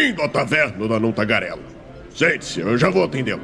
[0.00, 1.62] Bem-vindo à taverna da Não Tagarela.
[2.08, 3.42] Sente-se, eu já vou atendê-lo.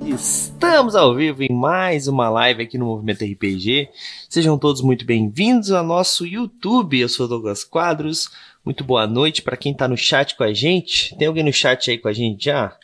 [0.00, 3.90] Estamos ao vivo em mais uma live aqui no Movimento RPG.
[4.30, 6.98] Sejam todos muito bem-vindos ao nosso YouTube.
[6.98, 8.30] Eu sou Douglas Quadros.
[8.64, 11.14] Muito boa noite para quem tá no chat com a gente.
[11.18, 12.74] Tem alguém no chat aí com a gente já?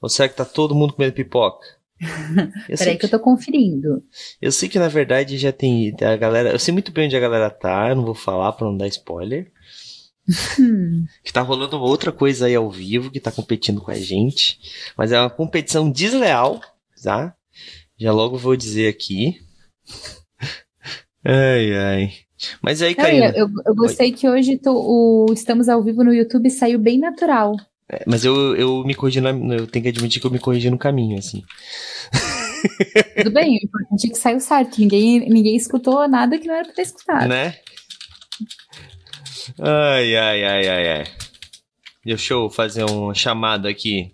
[0.00, 1.79] Ou será que tá todo mundo comendo pipoca?
[2.66, 4.02] Peraí que, que eu tô conferindo.
[4.40, 6.50] Eu sei que na verdade já tem a galera.
[6.50, 8.88] Eu sei muito bem onde a galera tá, eu não vou falar pra não dar
[8.88, 9.52] spoiler.
[11.24, 14.58] Que tá rolando uma outra coisa aí ao vivo que tá competindo com a gente.
[14.96, 16.60] Mas é uma competição desleal,
[17.02, 17.34] tá?
[17.98, 19.40] Já logo vou dizer aqui.
[21.24, 22.12] ai, ai.
[22.62, 23.32] Mas aí, Karina...
[23.36, 24.16] Eu, eu gostei Oi.
[24.16, 27.56] que hoje tô, o Estamos ao vivo no YouTube saiu bem natural.
[27.92, 30.70] É, mas eu, eu me corrigi, na, eu tenho que admitir que eu me corrigi
[30.70, 31.42] no caminho, assim.
[33.16, 34.80] Tudo bem, o importante é que saiu certo.
[34.80, 37.28] Ninguém, ninguém escutou nada que não era pra ter escutado.
[37.28, 37.56] Né?
[39.58, 41.04] Ai, ai, ai, ai, ai.
[42.04, 44.12] Deixa eu fazer um chamado aqui.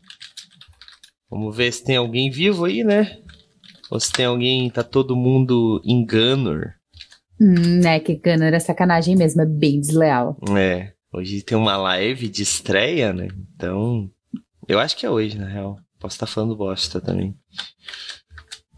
[1.31, 3.19] Vamos ver se tem alguém vivo aí, né?
[3.91, 6.77] Ou se tem alguém, tá todo mundo em Gunner.
[7.41, 10.39] Hum, né, que Gunner é sacanagem mesmo, é bem desleal.
[10.57, 10.96] É.
[11.13, 13.29] Hoje tem uma live de estreia, né?
[13.55, 14.11] Então,
[14.69, 15.79] eu acho que é hoje, na real.
[15.99, 17.35] Posso estar falando bosta também.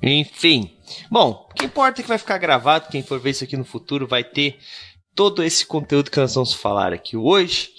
[0.03, 0.77] Enfim.
[1.11, 2.89] Bom, o que importa é que vai ficar gravado.
[2.89, 4.59] Quem for ver isso aqui no futuro vai ter
[5.15, 7.71] todo esse conteúdo que nós vamos falar aqui hoje.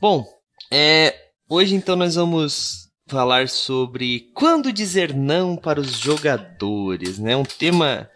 [0.00, 0.26] Bom,
[0.70, 1.14] é,
[1.48, 7.36] hoje então nós vamos falar sobre quando dizer não para os jogadores, né?
[7.36, 8.10] Um tema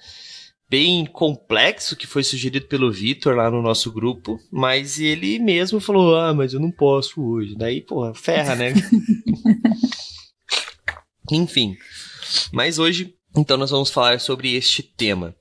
[0.68, 6.16] bem complexo que foi sugerido pelo Vitor lá no nosso grupo, mas ele mesmo falou:
[6.16, 7.54] "Ah, mas eu não posso hoje".
[7.56, 8.74] Daí, porra, ferra, né?
[11.30, 11.76] Enfim.
[12.52, 15.34] Mas hoje, então nós vamos falar sobre este tema.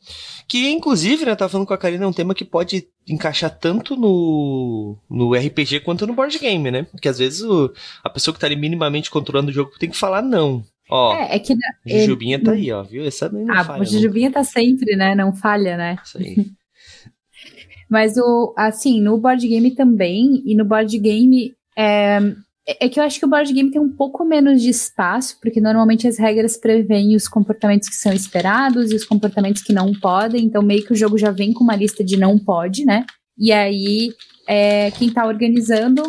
[0.47, 3.95] Que, inclusive, né, tava falando com a Karina, é um tema que pode encaixar tanto
[3.95, 6.83] no, no RPG quanto no board game, né?
[6.83, 7.73] Porque às vezes o,
[8.03, 10.63] a pessoa que tá ali minimamente controlando o jogo tem que falar não.
[10.89, 11.55] Ó, é, é que
[11.85, 13.05] Jujubinha tá aí, ó, viu?
[13.05, 13.81] Essa não ah, falha.
[13.81, 15.13] A Jujubinha tá sempre, né?
[15.15, 15.97] Não falha, né?
[16.03, 16.35] Isso aí.
[17.89, 22.19] Mas o, assim, no board game também, e no board game, é,
[22.67, 25.61] é que eu acho que o board game tem um pouco menos de espaço, porque
[25.61, 30.45] normalmente as regras preveem os comportamentos que são esperados e os comportamentos que não podem,
[30.45, 33.05] então meio que o jogo já vem com uma lista de não pode, né?
[33.37, 34.11] E aí,
[34.47, 36.03] é, quem tá organizando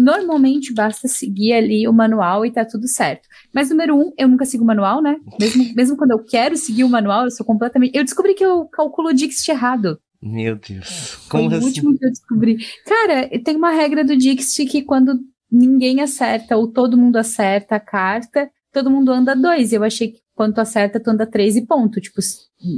[0.00, 3.28] normalmente basta seguir ali o manual e tá tudo certo.
[3.54, 5.16] Mas número um, eu nunca sigo o manual, né?
[5.38, 7.94] Mesmo, mesmo quando eu quero seguir o manual, eu sou completamente.
[7.94, 10.00] Eu descobri que eu calculo o Dixit errado.
[10.22, 11.16] Meu Deus.
[11.28, 11.64] Como Foi assim?
[11.64, 12.56] o último que eu descobri.
[12.86, 15.20] Cara, tem uma regra do Dixit que quando
[15.52, 19.72] ninguém acerta ou todo mundo acerta a carta, todo mundo anda dois.
[19.72, 22.00] Eu achei que quando tu acerta, tu anda três e ponto.
[22.00, 22.18] Tipo,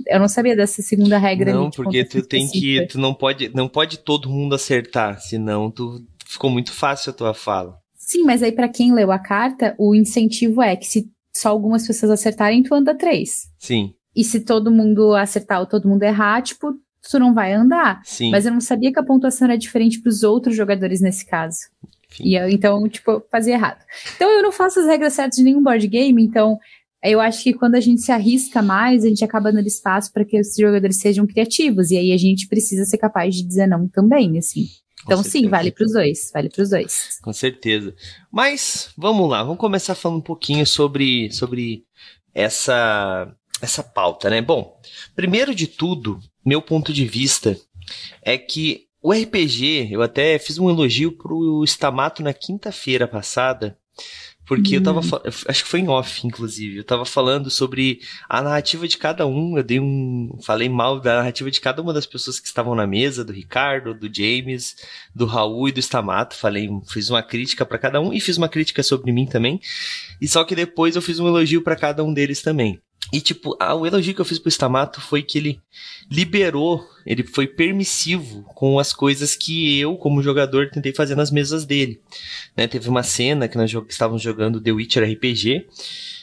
[0.09, 1.53] eu não sabia dessa segunda regra.
[1.53, 2.85] Não, ali, porque tu tem que.
[2.89, 7.35] Tu não pode, não pode todo mundo acertar, senão tu ficou muito fácil a tua
[7.35, 7.77] fala.
[7.95, 11.87] Sim, mas aí para quem leu a carta, o incentivo é que se só algumas
[11.87, 13.49] pessoas acertarem, tu anda três.
[13.59, 13.95] Sim.
[14.15, 16.75] E se todo mundo acertar ou todo mundo errar, tipo,
[17.11, 18.01] tu não vai andar.
[18.05, 18.31] Sim.
[18.31, 21.59] Mas eu não sabia que a pontuação era diferente para os outros jogadores nesse caso.
[22.11, 22.25] Enfim.
[22.25, 23.83] E eu, então, tipo, eu fazia errado.
[24.15, 26.59] Então eu não faço as regras certas de nenhum board game, então
[27.03, 30.25] eu acho que quando a gente se arrisca mais, a gente acaba dando espaço para
[30.25, 31.91] que os jogadores sejam criativos.
[31.91, 34.67] E aí a gente precisa ser capaz de dizer não também, assim.
[35.05, 36.31] Então, sim, vale para os dois.
[36.33, 37.19] Vale para os dois.
[37.23, 37.95] Com certeza.
[38.31, 39.43] Mas, vamos lá.
[39.43, 41.85] Vamos começar falando um pouquinho sobre, sobre
[42.35, 44.41] essa, essa pauta, né?
[44.41, 44.81] Bom,
[45.15, 47.59] primeiro de tudo, meu ponto de vista
[48.23, 53.77] é que o RPG, eu até fiz um elogio pro Stamato na quinta-feira passada,
[54.45, 54.79] porque hum.
[54.79, 55.01] eu tava.
[55.01, 55.31] Hum.
[55.49, 56.79] Acho que foi em off, inclusive.
[56.79, 59.57] Eu tava falando sobre a narrativa de cada um.
[59.57, 60.37] Eu dei um.
[60.43, 63.95] Falei mal da narrativa de cada uma das pessoas que estavam na mesa, do Ricardo,
[63.95, 64.77] do James,
[65.15, 66.37] do Raul e do Stamato.
[66.37, 69.61] Falei, fiz uma crítica para cada um e fiz uma crítica sobre mim também.
[70.21, 72.81] E só que depois eu fiz um elogio para cada um deles também.
[73.11, 75.61] E, tipo, o elogio que eu fiz pro Stamato foi que ele
[76.11, 81.65] liberou, ele foi permissivo com as coisas que eu, como jogador, tentei fazer nas mesas
[81.65, 82.01] dele.
[82.57, 85.67] Né, teve uma cena que nós estávamos jogando The Witcher RPG,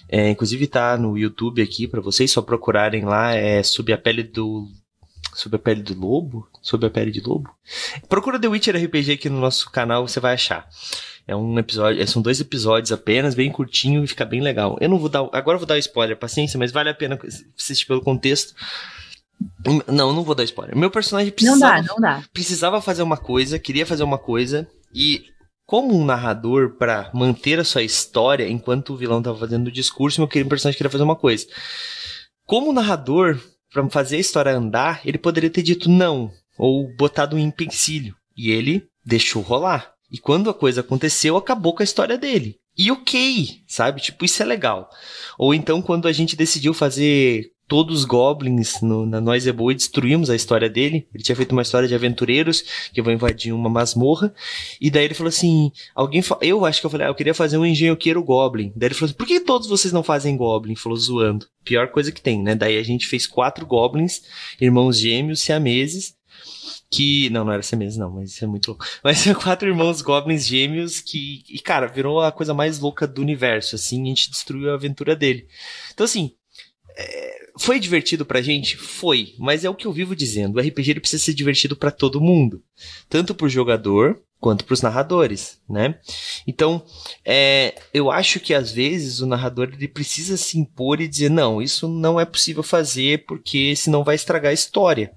[0.08, 4.24] é, inclusive tá no YouTube aqui para vocês só procurarem lá, é Sob a Pele
[4.24, 4.68] do...
[5.36, 6.48] Sob a Pele do Lobo?
[6.60, 7.52] Sob a Pele de Lobo?
[8.08, 10.68] Procura The Witcher RPG aqui no nosso canal, você vai achar.
[11.30, 14.76] É um episódio, são dois episódios apenas, bem curtinho e fica bem legal.
[14.82, 17.20] Eu não vou dar, agora eu vou dar spoiler, paciência, mas vale a pena
[17.56, 18.56] assistir pelo contexto.
[19.88, 20.76] Não, não vou dar spoiler.
[20.76, 22.24] Meu personagem precisava, não dá, não dá.
[22.34, 25.24] precisava fazer uma coisa, queria fazer uma coisa e
[25.68, 30.20] como um narrador para manter a sua história enquanto o vilão estava fazendo o discurso,
[30.20, 31.46] meu personagem queria fazer uma coisa.
[32.44, 33.40] Como narrador,
[33.72, 38.16] para fazer a história andar, ele poderia ter dito não, ou botado em empecilho.
[38.36, 39.94] E ele deixou rolar.
[40.12, 42.58] E quando a coisa aconteceu, acabou com a história dele.
[42.78, 44.02] E ok, sabe?
[44.02, 44.90] Tipo, isso é legal.
[45.38, 49.76] Ou então, quando a gente decidiu fazer todos os goblins no, na Noise Boa e
[49.76, 51.08] destruímos a história dele.
[51.14, 54.34] Ele tinha feito uma história de aventureiros que vão invadir uma masmorra.
[54.82, 56.38] E daí ele falou assim: alguém fa...
[56.42, 58.74] Eu acho que eu falei, ah, eu queria fazer um engenhoqueiro goblin.
[58.76, 60.76] Daí ele falou assim: por que todos vocês não fazem goblin?
[60.76, 61.46] Falou zoando.
[61.64, 62.56] Pior coisa que tem, né?
[62.56, 64.24] Daí a gente fez quatro goblins,
[64.60, 66.18] irmãos gêmeos, siameses.
[66.92, 67.30] Que.
[67.30, 68.86] Não, não era siameses, não, mas isso é muito louco.
[69.04, 71.44] Mas são quatro irmãos goblins gêmeos que.
[71.50, 75.16] E, cara, virou a coisa mais louca do universo, assim, a gente destruiu a aventura
[75.16, 75.48] dele.
[75.94, 76.34] Então, assim.
[76.98, 78.78] É foi divertido pra gente?
[78.78, 80.56] Foi, mas é o que eu vivo dizendo.
[80.56, 82.64] O RPG ele precisa ser divertido para todo mundo,
[83.10, 86.00] tanto pro jogador quanto para os narradores, né?
[86.48, 86.82] Então,
[87.26, 91.62] é, eu acho que às vezes o narrador ele precisa se impor e dizer não,
[91.62, 95.12] isso não é possível fazer porque senão vai estragar a história.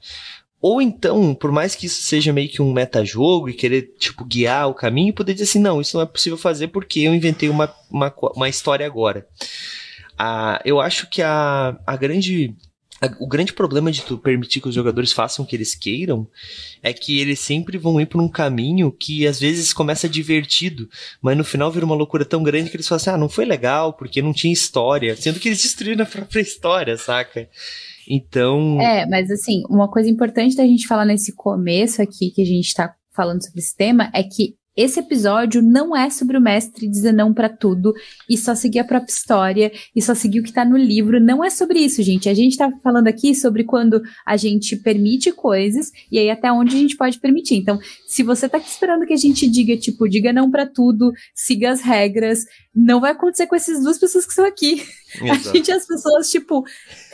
[0.62, 4.68] Ou então, por mais que isso seja meio que um metajogo e querer, tipo, guiar
[4.68, 7.74] o caminho, poder dizer assim, não, isso não é possível fazer porque eu inventei uma,
[7.90, 9.26] uma, uma história agora.
[10.16, 12.54] A, eu acho que a, a grande
[13.18, 16.24] o grande problema de tu permitir que os jogadores façam o que eles queiram
[16.80, 20.88] é que eles sempre vão ir por um caminho que às vezes começa divertido,
[21.20, 23.44] mas no final vira uma loucura tão grande que eles falam assim: ah, não foi
[23.44, 27.48] legal porque não tinha história, sendo que eles destruíram a própria história, saca?
[28.14, 28.78] Então.
[28.78, 32.74] É, mas assim, uma coisa importante da gente falar nesse começo aqui que a gente
[32.74, 37.12] tá falando sobre esse tema é que esse episódio não é sobre o mestre dizer
[37.12, 37.92] não para tudo
[38.28, 41.20] e só seguir a própria história e só seguir o que tá no livro.
[41.20, 42.28] Não é sobre isso, gente.
[42.28, 46.74] A gente tá falando aqui sobre quando a gente permite coisas e aí até onde
[46.74, 47.56] a gente pode permitir.
[47.56, 51.70] Então, se você tá esperando que a gente diga, tipo, diga não para tudo, siga
[51.70, 54.82] as regras, não vai acontecer com essas duas pessoas que estão aqui.
[55.14, 55.50] Exato.
[55.50, 56.64] A gente, as pessoas, tipo,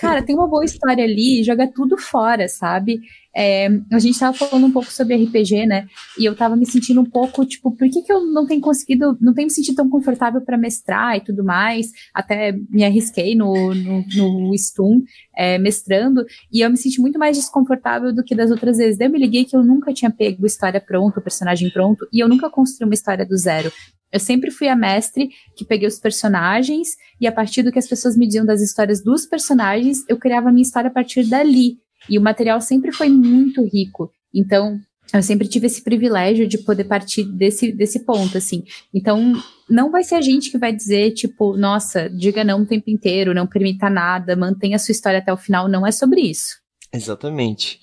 [0.01, 3.01] cara, tem uma boa história ali, joga tudo fora, sabe?
[3.35, 5.87] É, a gente tava falando um pouco sobre RPG, né?
[6.19, 9.17] E eu tava me sentindo um pouco, tipo, por que, que eu não tenho conseguido,
[9.21, 11.91] não tenho me sentido tão confortável para mestrar e tudo mais?
[12.15, 15.03] Até me arrisquei no, no, no Stum,
[15.37, 18.99] é, mestrando, e eu me senti muito mais desconfortável do que das outras vezes.
[18.99, 22.29] Daí eu me liguei que eu nunca tinha pego história pronta, personagem pronto, e eu
[22.29, 23.73] nunca construí uma história do zero.
[24.13, 27.89] Eu sempre fui a mestre que peguei os personagens e a partir do que as
[27.89, 31.77] pessoas me diziam das histórias dos personagens, eu criava a minha história a partir dali.
[32.09, 34.11] E o material sempre foi muito rico.
[34.33, 34.81] Então,
[35.13, 38.65] eu sempre tive esse privilégio de poder partir desse, desse ponto, assim.
[38.93, 39.33] Então,
[39.69, 43.35] não vai ser a gente que vai dizer, tipo, nossa, diga não o tempo inteiro,
[43.35, 45.69] não permita nada, mantenha a sua história até o final.
[45.69, 46.57] Não é sobre isso.
[46.93, 47.81] Exatamente.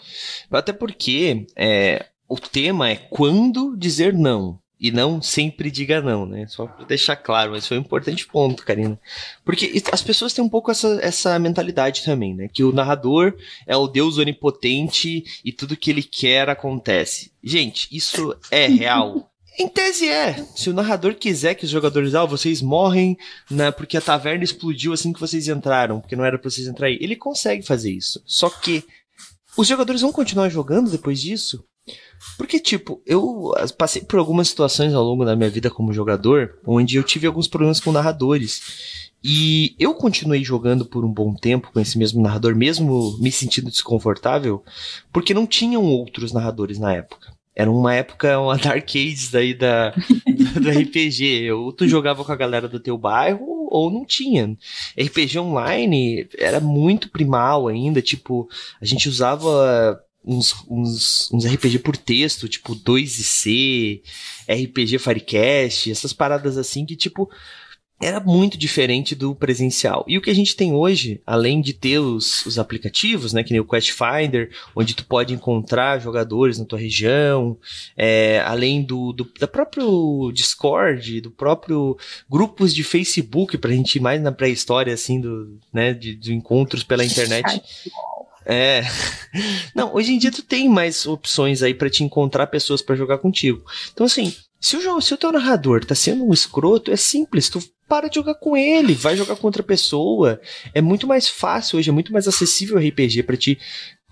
[0.51, 4.60] Até porque é, o tema é quando dizer não.
[4.80, 6.45] E não sempre diga não, né?
[6.48, 9.00] Só pra deixar claro, mas foi um importante ponto, Karina.
[9.44, 12.50] Porque as pessoas têm um pouco essa, essa mentalidade também, né?
[12.51, 13.33] Que o narrador
[13.66, 17.31] é o deus onipotente e tudo que ele quer acontece.
[17.42, 19.31] Gente, isso é real.
[19.57, 20.45] Em tese é.
[20.54, 23.18] Se o narrador quiser que os jogadores, ah, vocês morrem
[23.50, 26.88] né, porque a taverna explodiu assim que vocês entraram, porque não era pra vocês entrar
[26.88, 28.21] aí, ele consegue fazer isso.
[28.25, 28.83] Só que
[29.57, 31.63] os jogadores vão continuar jogando depois disso?
[32.38, 36.98] Porque, tipo, eu passei por algumas situações ao longo da minha vida como jogador, onde
[36.98, 39.12] eu tive alguns problemas com narradores.
[39.24, 43.71] E eu continuei jogando por um bom tempo com esse mesmo narrador, mesmo me sentindo
[43.71, 44.64] desconfortável,
[45.12, 47.33] porque não tinham outros narradores na época.
[47.56, 51.52] Era uma época, uma Dark Ages daí da, do RPG.
[51.54, 54.56] Ou tu jogava com a galera do teu bairro, ou não tinha.
[55.00, 58.48] RPG online era muito primal ainda, tipo,
[58.81, 64.02] a gente usava uns, uns, uns RPG por texto, tipo 2C,
[64.50, 67.30] RPG Firecast, essas paradas assim que, tipo,
[68.02, 70.04] era muito diferente do presencial.
[70.08, 73.52] E o que a gente tem hoje, além de ter os, os aplicativos, né, que
[73.52, 77.58] nem o Quest Finder, onde tu pode encontrar jogadores na tua região,
[77.96, 81.98] é, além do, do da próprio Discord, do próprio
[82.30, 86.84] grupos de Facebook, pra gente ir mais na pré-história, assim, do, né, de, de encontros
[86.84, 87.62] pela internet.
[88.45, 88.83] É.
[89.73, 93.18] Não, hoje em dia tu tem mais opções aí para te encontrar pessoas para jogar
[93.18, 93.64] contigo.
[93.92, 97.49] Então, assim, se o, jogo, se o teu narrador tá sendo um escroto, é simples,
[97.49, 100.40] tu para de jogar com ele, vai jogar com outra pessoa.
[100.73, 103.59] É muito mais fácil hoje, é muito mais acessível o RPG para ti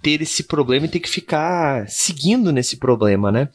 [0.01, 3.49] ter esse problema e ter que ficar seguindo nesse problema, né?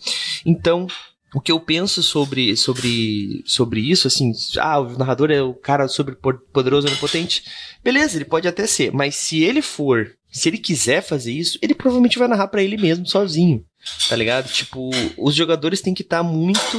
[0.44, 0.86] Então,
[1.34, 5.86] o que eu penso sobre, sobre, sobre isso, assim, ah, o narrador é o cara
[5.86, 6.16] super
[6.52, 7.44] poderoso, onipotente.
[7.84, 11.74] Beleza, ele pode até ser, mas se ele for se ele quiser fazer isso, ele
[11.74, 13.64] provavelmente vai narrar para ele mesmo, sozinho.
[14.08, 14.48] Tá ligado?
[14.48, 16.78] Tipo, os jogadores têm que estar tá muito.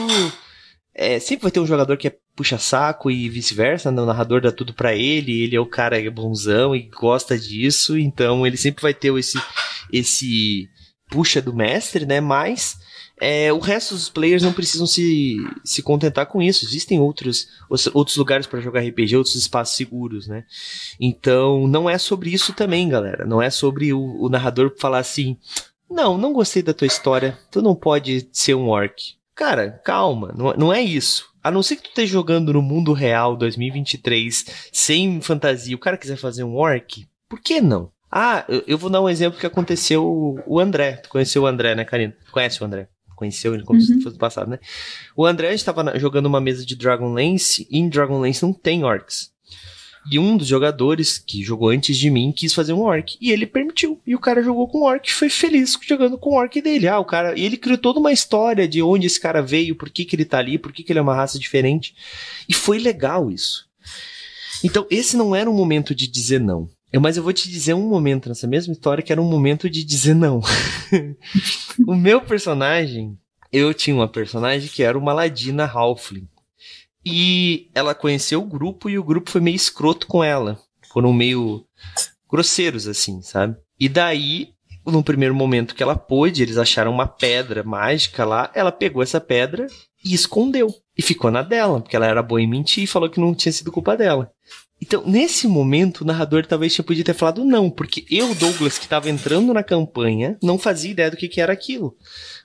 [0.94, 4.02] É, sempre vai ter um jogador que é puxa-saco e vice-versa, né?
[4.02, 8.46] o narrador dá tudo para ele, ele é o cara bonzão e gosta disso, então
[8.46, 9.42] ele sempre vai ter esse,
[9.92, 10.70] esse
[11.10, 12.22] puxa do mestre, né?
[12.22, 12.78] Mas
[13.20, 16.66] é, o resto dos players não precisam se, se contentar com isso.
[16.66, 17.48] Existem outros,
[17.94, 20.46] outros lugares para jogar RPG, outros espaços seguros, né?
[21.00, 23.26] Então, não é sobre isso também, galera.
[23.26, 25.38] Não é sobre o, o narrador falar assim:
[25.90, 29.16] não, não gostei da tua história, tu não pode ser um orc.
[29.36, 31.30] Cara, calma, não, não é isso.
[31.42, 35.98] A não ser que tu esteja jogando no mundo real 2023 sem fantasia, o cara
[35.98, 37.92] quiser fazer um orc, por que não?
[38.12, 40.94] Ah, eu, vou dar um exemplo que aconteceu o André.
[40.94, 42.16] Tu conheceu o André, né, Karina?
[42.26, 42.90] Tu conhece o André?
[43.20, 43.86] Conheceu ele como uhum.
[43.86, 44.60] se fosse passado, né?
[45.14, 49.30] O André estava jogando uma mesa de Dragonlance e em Dragonlance não tem orcs.
[50.10, 53.18] E um dos jogadores que jogou antes de mim quis fazer um orc.
[53.20, 54.00] E ele permitiu.
[54.08, 56.88] E o cara jogou com orc e foi feliz jogando com o orc dele.
[56.88, 57.38] Ah, o cara.
[57.38, 60.24] E ele criou toda uma história de onde esse cara veio, por que, que ele
[60.24, 61.94] tá ali, por que, que ele é uma raça diferente.
[62.48, 63.68] E foi legal isso.
[64.64, 66.70] Então, esse não era um momento de dizer não.
[66.98, 69.84] Mas eu vou te dizer um momento nessa mesma história que era um momento de
[69.84, 70.42] dizer não.
[71.88, 73.18] o meu personagem,
[73.52, 76.28] eu tinha uma personagem que era uma Ladina Halfling.
[77.06, 80.60] E ela conheceu o grupo e o grupo foi meio escroto com ela.
[80.92, 81.64] Foram meio
[82.30, 83.56] grosseiros, assim, sabe?
[83.80, 84.50] E daí,
[84.86, 89.22] no primeiro momento que ela pôde, eles acharam uma pedra mágica lá, ela pegou essa
[89.22, 89.68] pedra
[90.04, 90.74] e escondeu.
[90.98, 93.52] E ficou na dela, porque ela era boa em mentir e falou que não tinha
[93.52, 94.32] sido culpa dela.
[94.82, 98.86] Então, nesse momento, o narrador talvez tinha podido ter falado não, porque eu, Douglas, que
[98.86, 101.98] estava entrando na campanha, não fazia ideia do que, que era aquilo.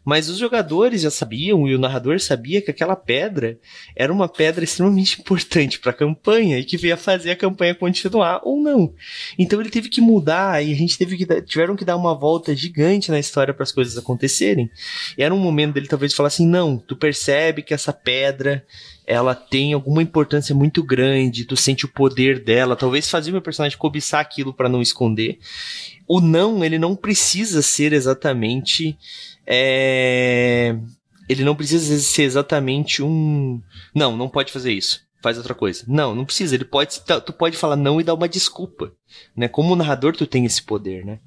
[0.05, 3.59] Mas os jogadores já sabiam e o narrador sabia que aquela pedra
[3.97, 8.41] era uma pedra extremamente importante para a campanha e que veio fazer a campanha continuar
[8.45, 8.93] ou não.
[9.39, 12.55] Então ele teve que mudar e a gente teve que tiveram que dar uma volta
[12.55, 14.69] gigante na história para as coisas acontecerem.
[15.17, 18.65] E era um momento dele talvez falar assim: "Não, tu percebe que essa pedra
[19.07, 23.77] ela tem alguma importância muito grande, tu sente o poder dela, talvez fazer meu personagem
[23.79, 25.39] cobiçar aquilo para não esconder.
[26.07, 28.97] O não, ele não precisa ser exatamente
[29.47, 30.77] é...
[31.29, 33.61] ele não precisa ser exatamente um.
[33.95, 35.03] Não, não pode fazer isso.
[35.23, 35.85] Faz outra coisa.
[35.89, 36.55] Não, não precisa.
[36.55, 38.93] Ele pode, tu pode falar não e dar uma desculpa,
[39.35, 39.49] né?
[39.49, 41.19] Como narrador, tu tem esse poder, né?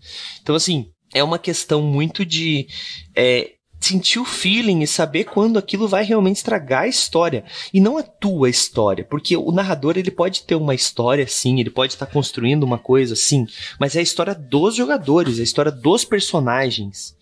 [0.42, 2.68] Então, assim, é uma questão muito de
[3.16, 3.54] é,
[3.88, 8.04] sentir o feeling e saber quando aquilo vai realmente estragar a história e não a
[8.04, 12.64] tua história, porque o narrador ele pode ter uma história sim, ele pode estar construindo
[12.64, 13.46] uma coisa sim,
[13.80, 17.18] mas é a história dos jogadores, é a história dos personagens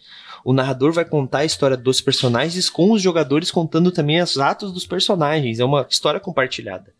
[0.46, 4.72] o narrador vai contar a história dos personagens com os jogadores contando também os atos
[4.72, 5.60] dos personagens.
[5.60, 6.94] É uma história compartilhada.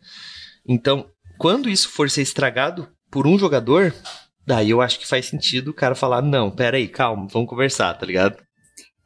[0.66, 1.06] Então,
[1.38, 3.94] quando isso for ser estragado por um jogador,
[4.44, 7.94] daí eu acho que faz sentido o cara falar: não, pera aí, calma, vamos conversar,
[7.94, 8.45] tá ligado?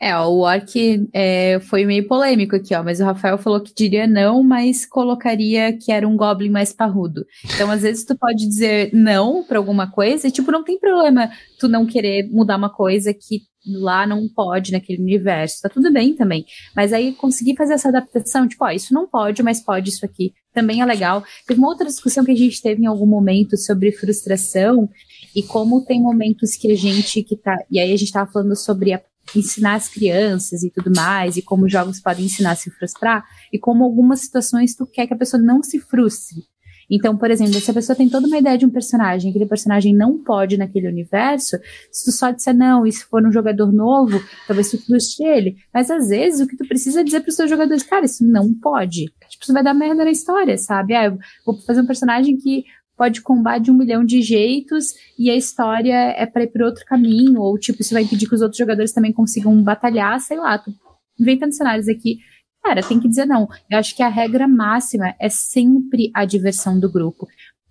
[0.01, 0.75] É, o Orc
[1.13, 5.77] é, foi meio polêmico aqui, ó, mas o Rafael falou que diria não, mas colocaria
[5.77, 7.27] que era um Goblin mais parrudo.
[7.55, 11.31] Então, às vezes, tu pode dizer não pra alguma coisa, e, tipo, não tem problema
[11.59, 16.15] tu não querer mudar uma coisa que lá não pode naquele universo, tá tudo bem
[16.15, 16.47] também.
[16.75, 20.33] Mas aí conseguir fazer essa adaptação, tipo, ó, isso não pode, mas pode isso aqui,
[20.55, 21.23] também é legal.
[21.47, 24.89] Teve uma outra discussão que a gente teve em algum momento sobre frustração
[25.37, 28.57] e como tem momentos que a gente que tá, e aí a gente tava falando
[28.57, 28.99] sobre a
[29.35, 33.59] ensinar as crianças e tudo mais, e como jogos podem ensinar a se frustrar, e
[33.59, 36.43] como algumas situações tu quer que a pessoa não se frustre.
[36.91, 39.95] Então, por exemplo, se a pessoa tem toda uma ideia de um personagem, aquele personagem
[39.95, 41.57] não pode naquele universo,
[41.93, 45.57] se tu só disser não, e se for um jogador novo, talvez tu frustre ele.
[45.73, 48.53] Mas às vezes o que tu precisa dizer para os seus jogadores, cara, isso não
[48.53, 49.05] pode.
[49.29, 50.95] Tipo, você vai dar merda na história, sabe?
[50.95, 52.65] Ah, eu vou fazer um personagem que
[53.01, 54.89] pode combar de um milhão de jeitos
[55.19, 58.35] e a história é para ir por outro caminho, ou tipo, isso vai impedir que
[58.35, 60.71] os outros jogadores também consigam batalhar, sei lá, tô
[61.19, 62.19] inventando cenários aqui.
[62.63, 63.49] Cara, tem que dizer não.
[63.71, 67.27] Eu acho que a regra máxima é sempre a diversão do grupo.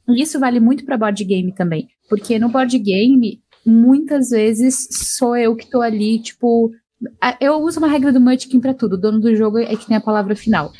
[0.07, 5.37] E isso vale muito para board game também, porque no board game muitas vezes sou
[5.37, 6.71] eu que tô ali, tipo,
[7.39, 8.93] eu uso uma regra do Munchkin para tudo.
[8.93, 10.73] O dono do jogo é que tem a palavra final.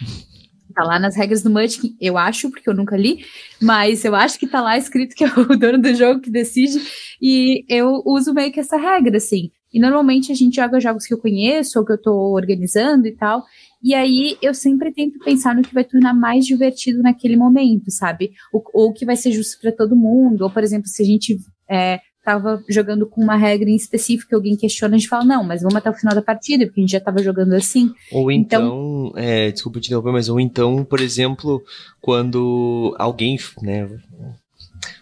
[0.80, 3.26] Tá lá nas regras do Munchkin, eu acho, porque eu nunca li,
[3.62, 6.80] mas eu acho que tá lá escrito que é o dono do jogo que decide,
[7.22, 9.52] e eu uso meio que essa regra, assim.
[9.74, 13.12] E normalmente a gente joga jogos que eu conheço, ou que eu tô organizando e
[13.12, 13.44] tal,
[13.84, 18.32] e aí eu sempre tento pensar no que vai tornar mais divertido naquele momento, sabe?
[18.54, 21.40] Ou, ou que vai ser justo para todo mundo, ou por exemplo, se a gente
[21.70, 25.62] é, estava jogando com uma regra em específico, alguém questiona, a gente fala, não, mas
[25.62, 27.92] vamos até o final da partida, porque a gente já estava jogando assim.
[28.12, 31.64] Ou então, então é, desculpa te interromper, mas ou então, por exemplo,
[32.00, 33.90] quando alguém, né,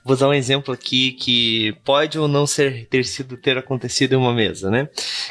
[0.03, 4.15] Vou usar um exemplo aqui que pode ou não ser, ter sido ter acontecido em
[4.15, 4.87] uma mesa, né?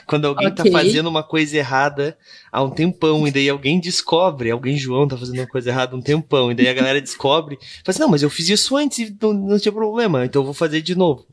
[0.07, 0.71] Quando alguém tá okay.
[0.71, 2.17] tá fazendo uma coisa errada
[2.53, 5.99] há um tempão, e daí alguém descobre, alguém João tá fazendo uma coisa errada há
[5.99, 8.99] um tempão, e daí a galera descobre, fala assim, não, mas eu fiz isso antes
[8.99, 11.27] e não, não tinha problema, então eu vou fazer de novo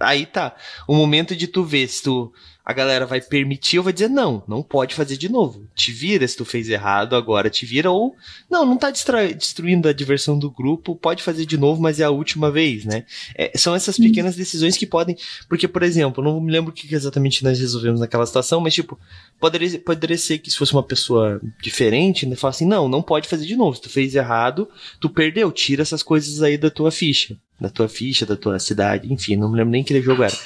[0.00, 0.54] aí tá.
[0.86, 2.32] O momento de tu ver se tu
[2.68, 5.66] a galera vai permitir ou vai dizer não, não pode fazer de novo.
[5.74, 8.14] Te vira se tu fez errado, agora te vira ou
[8.50, 12.10] não, não tá destruindo a diversão do grupo, pode fazer de novo, mas é a
[12.10, 13.06] última vez, né?
[13.34, 15.16] É, são essas pequenas decisões que podem,
[15.48, 19.00] porque por exemplo, não me lembro o que exatamente nós resolvemos naquela situação, mas tipo,
[19.40, 23.28] poderia, poderia ser que se fosse uma pessoa diferente, né, falar assim, não, não pode
[23.28, 24.68] fazer de novo, se tu fez errado,
[25.00, 29.10] tu perdeu, tira essas coisas aí da tua ficha, da tua ficha, da tua cidade,
[29.10, 30.36] enfim, não me lembro nem que jogo era.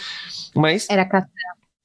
[0.54, 1.26] Mas era café.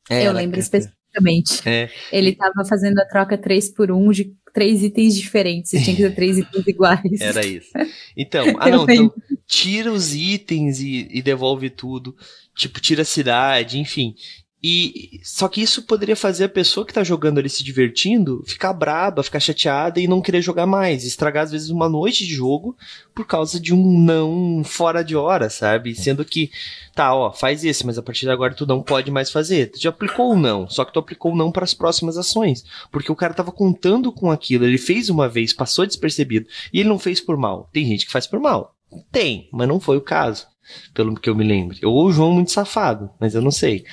[0.10, 1.62] É, eu lembro especificamente.
[1.66, 1.90] É.
[2.12, 5.72] Ele estava fazendo a troca 3 por 1 de três itens diferentes.
[5.72, 7.22] Você tinha que ter três itens iguais.
[7.22, 7.70] Era isso.
[8.16, 9.14] Então, ah não, então
[9.46, 12.16] tira os itens e, e devolve tudo.
[12.56, 14.16] Tipo, tira a cidade, enfim.
[14.62, 18.74] E só que isso poderia fazer a pessoa que tá jogando ali se divertindo ficar
[18.74, 22.76] braba, ficar chateada e não querer jogar mais, estragar às vezes uma noite de jogo
[23.14, 25.94] por causa de um não fora de hora, sabe?
[25.94, 26.50] Sendo que
[26.96, 29.70] tá, ó, faz esse, mas a partir de agora tu não pode mais fazer.
[29.72, 32.66] Tu já aplicou o não, só que tu aplicou o não para as próximas ações,
[32.92, 36.90] porque o cara tava contando com aquilo, ele fez uma vez, passou despercebido e ele
[36.90, 37.70] não fez por mal.
[37.72, 38.76] Tem gente que faz por mal.
[39.12, 40.48] Tem, mas não foi o caso
[40.94, 41.78] pelo que eu me lembro.
[41.84, 43.84] Ou o João muito safado, mas eu não sei.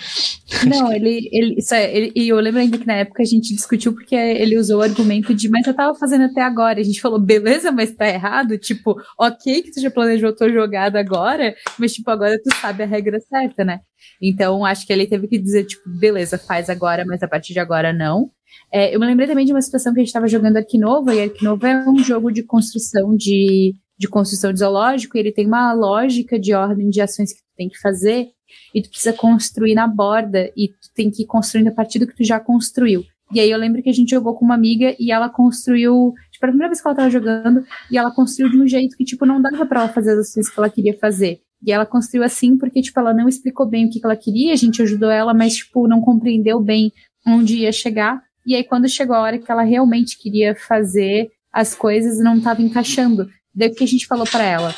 [0.67, 3.55] Não, ele, ele, isso é, ele, e eu lembro ainda que na época a gente
[3.55, 6.81] discutiu porque ele usou o argumento de, mas eu tava fazendo até agora.
[6.81, 8.59] A gente falou, beleza, mas tá errado.
[8.59, 12.87] Tipo, ok que tu já planejou tua jogada agora, mas tipo, agora tu sabe a
[12.87, 13.81] regra certa, né?
[14.21, 17.61] Então, acho que ele teve que dizer, tipo, beleza, faz agora, mas a partir de
[17.61, 18.31] agora não.
[18.73, 21.13] É, eu me lembrei também de uma situação que a gente estava jogando aqui novo,
[21.13, 25.47] e aqui novo é um jogo de construção de de construção de zoológico, ele tem
[25.47, 28.29] uma lógica de ordem de ações que tu tem que fazer,
[28.75, 32.07] e tu precisa construir na borda, e tu tem que ir construindo a partir do
[32.07, 33.05] que tu já construiu.
[33.33, 36.45] E aí eu lembro que a gente jogou com uma amiga e ela construiu, tipo,
[36.45, 39.25] a primeira vez que ela tava jogando, e ela construiu de um jeito que, tipo,
[39.25, 41.41] não dava para ela fazer as ações que ela queria fazer.
[41.67, 44.53] E ela construiu assim porque, tipo, ela não explicou bem o que, que ela queria,
[44.53, 46.93] a gente ajudou ela, mas, tipo, não compreendeu bem
[47.27, 48.23] onde ia chegar.
[48.47, 52.61] E aí, quando chegou a hora que ela realmente queria fazer as coisas, não estava
[52.61, 53.29] encaixando.
[53.55, 54.75] Daí o que a gente falou para ela?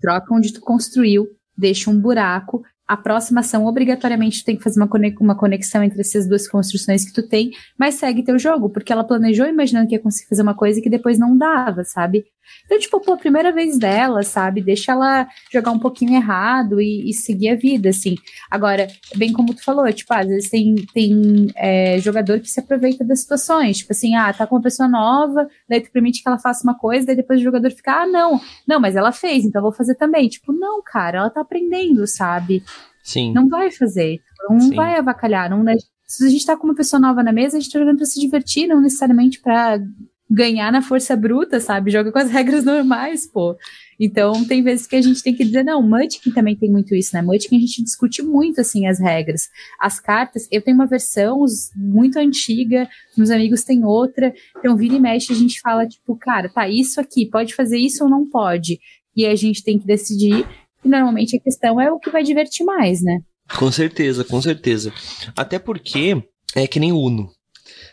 [0.00, 4.80] Troca onde tu construiu, deixa um buraco, a próxima ação, obrigatoriamente, tu tem que fazer
[5.20, 9.04] uma conexão entre essas duas construções que tu tem, mas segue teu jogo, porque ela
[9.04, 12.24] planejou imaginando que ia conseguir fazer uma coisa que depois não dava, sabe?
[12.64, 14.62] Então, tipo, pô, a primeira vez dela, sabe?
[14.62, 18.14] Deixa ela jogar um pouquinho errado e, e seguir a vida, assim.
[18.50, 18.86] Agora,
[19.16, 23.20] bem como tu falou, tipo, às vezes tem, tem é, jogador que se aproveita das
[23.20, 26.62] situações, tipo assim, ah, tá com uma pessoa nova, daí tu permite que ela faça
[26.64, 29.64] uma coisa, daí depois o jogador fica, ah, não, não, mas ela fez, então eu
[29.64, 30.28] vou fazer também.
[30.28, 32.62] Tipo, não, cara, ela tá aprendendo, sabe?
[33.02, 33.32] Sim.
[33.32, 34.20] Não vai fazer.
[34.48, 34.74] Não Sim.
[34.74, 35.50] vai avacalhar.
[35.50, 35.64] Não,
[36.06, 38.06] se a gente tá com uma pessoa nova na mesa, a gente tá jogando pra
[38.06, 39.78] se divertir, não necessariamente pra
[40.30, 41.90] ganhar na força bruta, sabe?
[41.90, 43.56] Joga com as regras normais, pô.
[43.98, 47.14] Então, tem vezes que a gente tem que dizer, não, Munchkin também tem muito isso,
[47.14, 47.20] né?
[47.20, 49.48] Munchkin a gente discute muito, assim, as regras.
[49.78, 51.44] As cartas, eu tenho uma versão
[51.76, 56.48] muito antiga, meus amigos têm outra, então vira e mexe a gente fala, tipo, cara,
[56.48, 58.78] tá, isso aqui, pode fazer isso ou não pode?
[59.14, 60.46] E a gente tem que decidir
[60.82, 63.20] e normalmente a questão é o que vai divertir mais, né?
[63.58, 64.92] Com certeza, com certeza.
[65.36, 66.22] Até porque
[66.54, 67.28] é que nem Uno.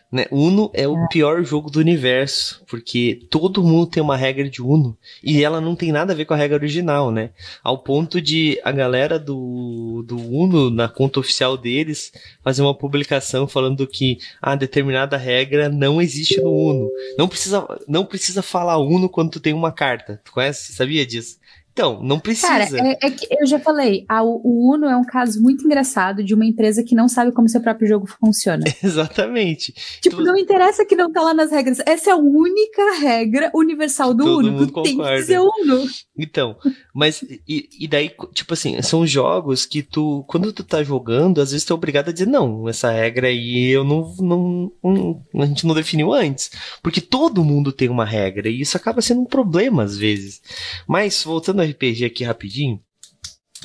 [0.10, 0.26] Né?
[0.32, 1.08] Uno é o é.
[1.10, 5.76] pior jogo do universo, porque todo mundo tem uma regra de Uno e ela não
[5.76, 7.32] tem nada a ver com a regra original, né?
[7.62, 13.50] Ao ponto de a galera do, do Uno, na conta oficial deles, fazer uma publicação
[13.50, 16.89] falando que a ah, determinada regra não existe no Uno.
[17.17, 20.22] Não precisa, não precisa falar Uno quando tu tem uma carta.
[20.24, 20.72] Tu conhece?
[20.72, 21.38] Sabia disso?
[21.78, 22.48] Então, não precisa.
[22.48, 26.24] Cara, é, é que eu já falei, a, o Uno é um caso muito engraçado
[26.24, 28.63] de uma empresa que não sabe como seu próprio jogo funciona.
[28.84, 29.76] Exatamente.
[30.02, 31.78] Tipo, não interessa que não tá lá nas regras.
[31.86, 34.66] Essa é a única regra universal do Todo Uno.
[34.66, 35.86] Tu tem que ser Uno.
[36.18, 36.58] Então,
[36.96, 41.52] mas e, e, daí, tipo assim, são jogos que tu, quando tu tá jogando, às
[41.52, 45.46] vezes tu é obrigado a dizer, não, essa regra aí eu não, não, não a
[45.46, 46.50] gente não definiu antes.
[46.82, 50.42] Porque todo mundo tem uma regra e isso acaba sendo um problema às vezes.
[50.88, 52.82] Mas, voltando ao RPG aqui rapidinho,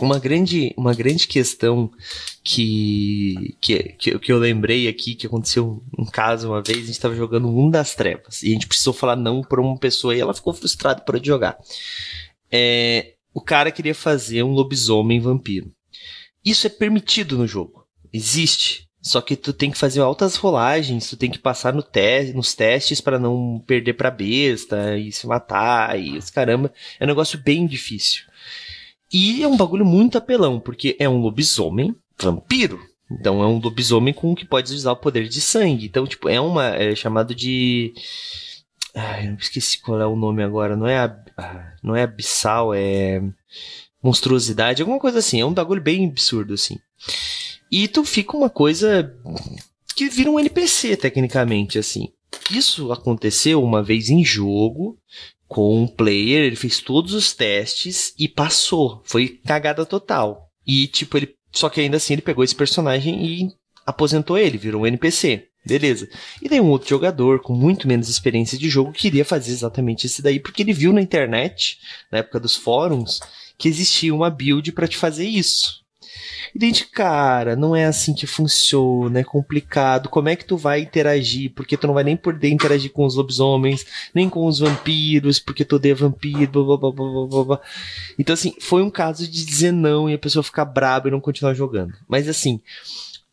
[0.01, 1.91] uma grande, uma grande questão
[2.43, 3.79] que, que,
[4.19, 7.71] que, eu lembrei aqui, que aconteceu um caso uma vez, a gente estava jogando um
[7.71, 11.03] das trevas, e a gente precisou falar não para uma pessoa e ela ficou frustrada
[11.03, 11.59] por jogar.
[12.51, 15.73] É, o cara queria fazer um lobisomem vampiro.
[16.45, 17.87] Isso é permitido no jogo.
[18.13, 18.89] Existe.
[19.03, 22.55] Só que tu tem que fazer altas rolagens, tu tem que passar no te nos
[22.55, 26.73] testes para não perder pra besta e se matar e os caramba.
[27.01, 28.23] É um negócio bem difícil.
[29.13, 32.81] E é um bagulho muito apelão, porque é um lobisomem vampiro.
[33.11, 35.87] Então é um lobisomem com que pode usar o poder de sangue.
[35.87, 36.69] Então, tipo, é uma.
[36.77, 37.93] É chamado de.
[38.95, 40.77] Ai, eu esqueci qual é o nome agora.
[40.77, 43.21] Não é, a, ah, não é abissal, é.
[44.03, 45.41] monstruosidade, alguma coisa assim.
[45.41, 46.79] É um bagulho bem absurdo, assim.
[47.73, 49.17] E tu fica uma coisa
[49.97, 52.09] que vira um NPC, tecnicamente, assim.
[52.51, 54.99] Isso aconteceu uma vez em jogo,
[55.49, 59.01] com um player, ele fez todos os testes e passou.
[59.05, 60.51] Foi cagada total.
[60.67, 61.35] E, tipo, ele.
[61.51, 63.49] Só que ainda assim ele pegou esse personagem e
[63.87, 65.49] aposentou ele, virou um NPC.
[65.65, 66.09] Beleza.
[66.43, 70.21] E daí um outro jogador com muito menos experiência de jogo queria fazer exatamente esse
[70.21, 71.79] daí, porque ele viu na internet,
[72.11, 73.21] na época dos fóruns,
[73.57, 75.82] que existia uma build para te fazer isso.
[76.55, 80.09] E daí, cara, não é assim que funciona, é complicado.
[80.09, 81.53] Como é que tu vai interagir?
[81.55, 85.65] Porque tu não vai nem poder interagir com os lobisomens, nem com os vampiros, porque
[85.65, 87.61] tu odeia vampiro, blá, blá, blá, blá, blá.
[88.19, 91.21] Então, assim, foi um caso de dizer não e a pessoa ficar braba e não
[91.21, 91.95] continuar jogando.
[92.09, 92.61] Mas, assim,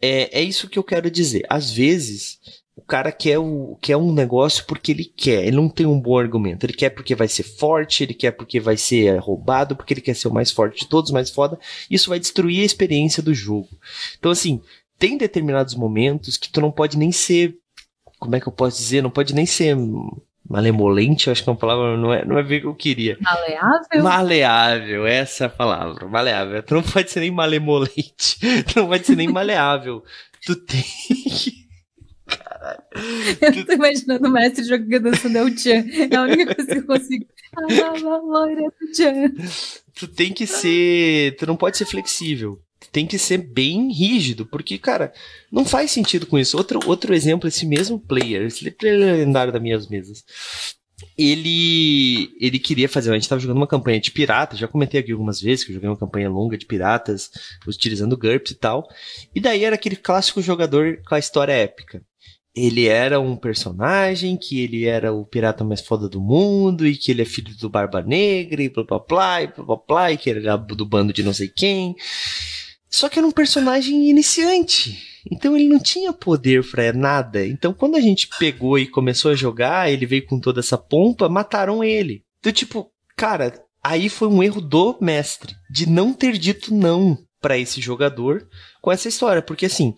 [0.02, 1.46] é, é isso que eu quero dizer.
[1.50, 2.40] Às vezes,
[2.80, 6.18] o cara quer, o, quer um negócio porque ele quer, ele não tem um bom
[6.18, 6.66] argumento.
[6.66, 10.16] Ele quer porque vai ser forte, ele quer porque vai ser roubado, porque ele quer
[10.16, 11.60] ser o mais forte de todos, mais foda.
[11.92, 13.68] Isso vai destruir a experiência do jogo.
[14.18, 14.62] Então, assim,
[14.98, 17.58] tem determinados momentos que tu não pode nem ser.
[18.18, 19.04] Como é que eu posso dizer?
[19.04, 19.76] Não pode nem ser
[20.50, 23.18] malemolente, eu acho que é uma palavra, não é, não é bem que eu queria.
[23.20, 24.04] Maleável?
[24.04, 26.64] Maleável, essa é a palavra, maleável.
[26.64, 28.40] Tu não pode ser nem malemolente,
[28.72, 30.02] tu não pode ser nem maleável.
[30.46, 31.69] Tu tem que
[32.30, 32.84] Caralho.
[33.42, 35.86] Eu tô imaginando o mestre jogando dançando El Chan.
[36.12, 37.26] É a única coisa que eu consigo.
[37.56, 39.34] Ah, loira do Chan.
[39.96, 41.36] Tu tem que ser.
[41.38, 42.60] Tu não pode ser flexível.
[42.80, 45.12] Tu tem que ser bem rígido, porque, cara,
[45.52, 46.56] não faz sentido com isso.
[46.56, 50.24] Outro, outro exemplo, esse mesmo player, esse player lendário das minhas mesas.
[51.18, 53.10] Ele, ele queria fazer.
[53.10, 54.56] A gente estava jogando uma campanha de pirata.
[54.56, 57.30] Já comentei aqui algumas vezes que eu joguei uma campanha longa de piratas,
[57.68, 58.88] utilizando GURPS e tal.
[59.36, 62.02] E daí era aquele clássico jogador com a história épica
[62.56, 67.12] ele era um personagem, que ele era o pirata mais foda do mundo, e que
[67.12, 70.18] ele é filho do Barba Negra, e blá blá blá, e blá blá blá, e
[70.18, 71.96] que ele era do bando de não sei quem.
[72.90, 74.98] Só que era um personagem iniciante.
[75.32, 77.46] Então ele não tinha poder pra nada.
[77.46, 81.30] Então quando a gente pegou e começou a jogar, ele veio com toda essa pompa,
[81.30, 82.24] mataram ele.
[82.40, 87.58] Então, tipo, cara, aí foi um erro do mestre de não ter dito não para
[87.58, 88.48] esse jogador
[88.82, 89.94] com essa história, porque assim,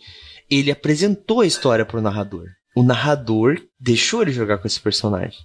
[0.51, 2.45] ele apresentou a história pro narrador.
[2.75, 5.39] O narrador deixou ele jogar com esse personagem.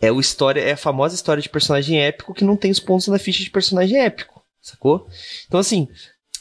[0.00, 3.08] É, o história, é a famosa história de personagem épico que não tem os pontos
[3.08, 5.08] na ficha de personagem épico, sacou?
[5.46, 5.88] Então, assim,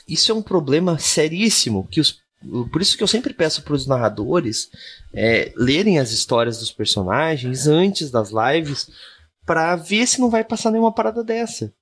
[0.07, 1.87] isso é um problema seríssimo.
[1.87, 2.19] que os,
[2.71, 4.69] Por isso que eu sempre peço para os narradores
[5.13, 8.89] é, lerem as histórias dos personagens antes das lives
[9.45, 11.73] para ver se não vai passar nenhuma parada dessa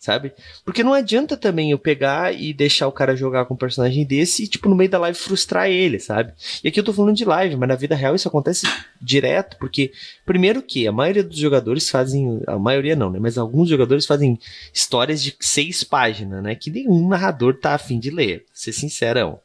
[0.00, 0.32] sabe?
[0.64, 4.44] Porque não adianta também eu pegar e deixar o cara jogar com um personagem desse
[4.44, 6.32] e, tipo, no meio da live frustrar ele, sabe?
[6.64, 8.66] E aqui eu tô falando de live, mas na vida real isso acontece
[9.00, 9.92] direto, porque,
[10.24, 13.18] primeiro que a maioria dos jogadores fazem, a maioria não, né?
[13.20, 14.38] Mas alguns jogadores fazem
[14.72, 16.54] histórias de seis páginas, né?
[16.54, 19.38] Que nenhum narrador tá afim de ler, ser sincerão.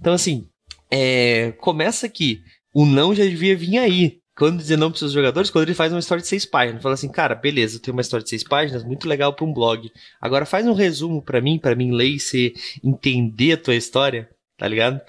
[0.00, 0.46] Então, assim,
[0.88, 2.40] é, começa aqui.
[2.72, 5.92] O não já devia vir aí quando dizer não para seus jogadores, quando ele faz
[5.92, 8.44] uma história de seis páginas, fala assim, cara, beleza, eu tenho uma história de seis
[8.44, 9.90] páginas, muito legal para um blog.
[10.20, 14.30] Agora faz um resumo para mim, para mim ler e você entender a tua história,
[14.56, 15.00] tá ligado?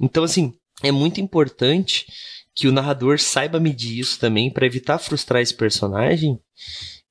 [0.00, 2.06] Então assim, é muito importante
[2.54, 6.38] que o narrador saiba medir isso também para evitar frustrar esse personagem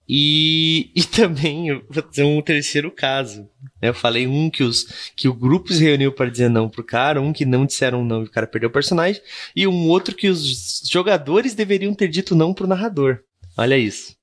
[0.07, 3.41] e, e também eu vou dizer um terceiro caso.
[3.81, 3.89] Né?
[3.89, 7.21] Eu falei um que, os, que o grupo se reuniu para dizer não pro cara,
[7.21, 9.21] um que não disseram não e o cara perdeu o personagem,
[9.55, 13.19] e um outro que os jogadores deveriam ter dito não pro narrador.
[13.57, 14.15] Olha isso.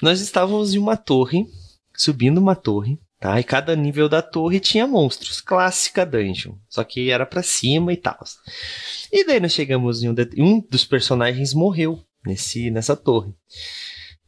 [0.00, 1.46] Nós estávamos em uma torre,
[1.94, 3.38] subindo uma torre, tá?
[3.38, 7.98] E cada nível da torre tinha monstros, clássica dungeon, só que era para cima e
[7.98, 8.18] tal.
[9.12, 13.34] E daí nós chegamos em um, um dos personagens morreu nesse nessa torre.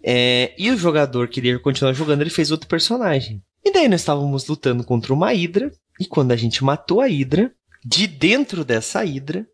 [0.05, 3.43] É, e o jogador queria continuar jogando, ele fez outro personagem.
[3.65, 7.53] E daí nós estávamos lutando contra uma Hidra, e quando a gente matou a Hidra,
[7.85, 9.47] de dentro dessa Hidra,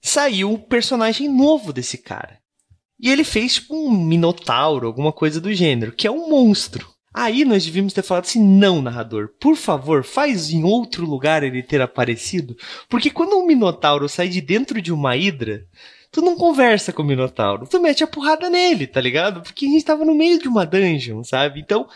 [0.00, 2.38] saiu o personagem novo desse cara.
[3.00, 6.88] E ele fez tipo um minotauro, alguma coisa do gênero, que é um monstro.
[7.14, 11.62] Aí nós devíamos ter falado assim: não, narrador, por favor, faz em outro lugar ele
[11.62, 12.56] ter aparecido.
[12.88, 15.66] Porque quando um minotauro sai de dentro de uma hidra,
[16.12, 19.40] tu não conversa com o Minotauro, tu mete a porrada nele, tá ligado?
[19.40, 21.58] Porque a gente tava no meio de uma dungeon, sabe?
[21.58, 21.88] Então,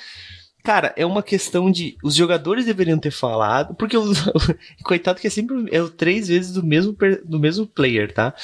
[0.64, 1.96] cara, é uma questão de.
[2.02, 4.04] Os jogadores deveriam ter falado, porque o.
[4.82, 8.34] coitado que é sempre é o três vezes do mesmo, do mesmo player, tá?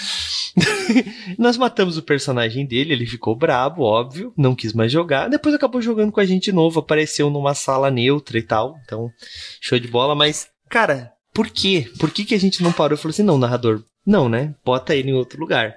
[1.39, 5.29] Nós matamos o personagem dele, ele ficou brabo, óbvio, não quis mais jogar.
[5.29, 8.77] Depois acabou jogando com a gente de novo, apareceu numa sala neutra e tal.
[8.85, 9.11] Então,
[9.59, 11.91] show de bola, mas, cara, por quê?
[11.99, 14.55] Por que, que a gente não parou e falou assim, não, narrador, não, né?
[14.65, 15.75] Bota ele em outro lugar.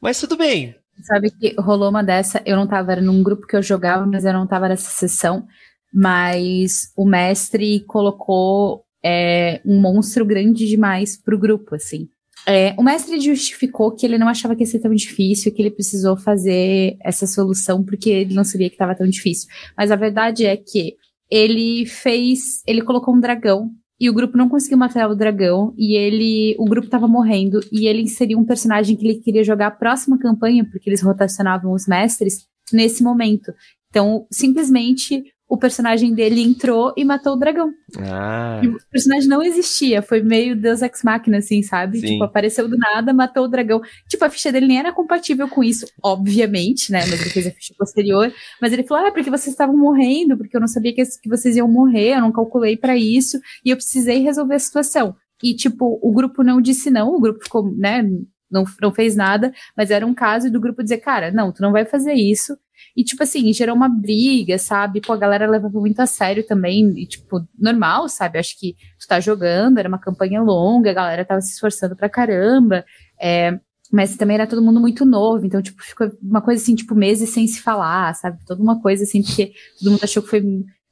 [0.00, 0.74] Mas tudo bem.
[1.02, 4.24] Sabe que rolou uma dessa, eu não tava, era num grupo que eu jogava, mas
[4.24, 5.46] eu não tava nessa sessão.
[5.92, 12.08] mas o mestre colocou é, um monstro grande demais pro grupo, assim.
[12.46, 15.70] É, o mestre justificou que ele não achava que ia ser tão difícil, que ele
[15.70, 19.48] precisou fazer essa solução porque ele não sabia que estava tão difícil.
[19.76, 20.96] Mas a verdade é que
[21.30, 23.70] ele fez, ele colocou um dragão
[24.00, 27.86] e o grupo não conseguiu matar o dragão e ele, o grupo estava morrendo e
[27.86, 31.86] ele inseriu um personagem que ele queria jogar a próxima campanha porque eles rotacionavam os
[31.86, 33.52] mestres nesse momento.
[33.90, 37.72] Então, simplesmente o personagem dele entrou e matou o dragão.
[37.98, 38.60] Ah.
[38.62, 41.98] E o personagem não existia, foi meio Deus Ex Machina, assim, sabe?
[41.98, 42.06] Sim.
[42.06, 43.80] Tipo, apareceu do nada, matou o dragão.
[44.08, 47.00] Tipo, a ficha dele nem era compatível com isso, obviamente, né?
[47.00, 48.32] Mas ele fez a ficha posterior.
[48.62, 51.56] Mas ele falou, ah, porque vocês estavam morrendo, porque eu não sabia que, que vocês
[51.56, 55.16] iam morrer, eu não calculei para isso, e eu precisei resolver a situação.
[55.42, 58.08] E, tipo, o grupo não disse não, o grupo ficou, né,
[58.50, 61.72] não, não fez nada, mas era um caso do grupo dizer, cara, não, tu não
[61.72, 62.56] vai fazer isso,
[62.96, 65.00] e, tipo assim, gerou uma briga, sabe?
[65.00, 66.86] Pô, a galera levava muito a sério também.
[66.98, 68.38] E, tipo, normal, sabe?
[68.38, 72.08] Acho que tu tá jogando, era uma campanha longa, a galera tava se esforçando pra
[72.08, 72.84] caramba.
[73.20, 73.58] É,
[73.92, 77.30] mas também era todo mundo muito novo, então, tipo, ficou uma coisa assim, tipo, meses
[77.30, 78.38] sem se falar, sabe?
[78.46, 80.42] Toda uma coisa assim, porque todo mundo achou que foi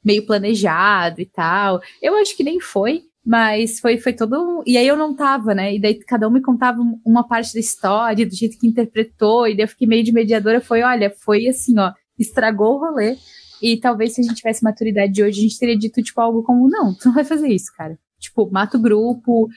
[0.03, 1.81] meio planejado e tal.
[2.01, 4.63] Eu acho que nem foi, mas foi, foi todo.
[4.65, 5.75] E aí eu não tava, né?
[5.75, 9.55] E daí cada um me contava uma parte da história, do jeito que interpretou, e
[9.55, 10.61] daí eu fiquei meio de mediadora.
[10.61, 13.17] Foi, olha, foi assim, ó, estragou o rolê.
[13.61, 16.43] E talvez se a gente tivesse maturidade de hoje, a gente teria dito, tipo, algo
[16.43, 17.97] como: não, tu não vai fazer isso, cara.
[18.19, 19.47] Tipo, mata o grupo,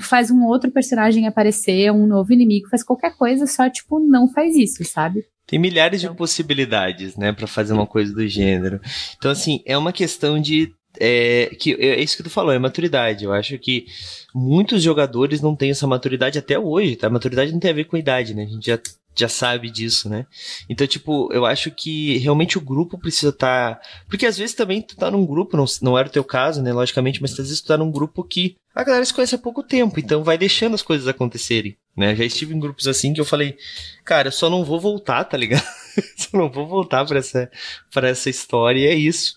[0.00, 4.54] faz um outro personagem aparecer, um novo inimigo, faz qualquer coisa, só, tipo, não faz
[4.54, 5.24] isso, sabe?
[5.44, 8.80] Tem milhares de possibilidades, né, para fazer uma coisa do gênero.
[9.16, 13.24] Então, assim, é uma questão de é, que é isso que tu falou, é maturidade.
[13.24, 13.86] Eu acho que
[14.34, 17.06] muitos jogadores não têm essa maturidade até hoje, tá?
[17.06, 18.44] A maturidade não tem a ver com idade, né?
[18.44, 18.78] A gente já,
[19.14, 20.26] já sabe disso, né?
[20.68, 23.76] Então, tipo, eu acho que realmente o grupo precisa estar.
[23.76, 23.80] Tá...
[24.08, 26.72] Porque às vezes também tu tá num grupo, não, não era o teu caso, né?
[26.72, 29.62] Logicamente, mas às vezes tu tá num grupo que a galera se conhece há pouco
[29.62, 32.14] tempo, então vai deixando as coisas acontecerem, né?
[32.14, 33.56] Já estive em grupos assim que eu falei,
[34.04, 35.64] cara, eu só não vou voltar, tá ligado?
[36.14, 37.50] só não vou voltar para essa,
[37.90, 39.34] pra essa história e é isso.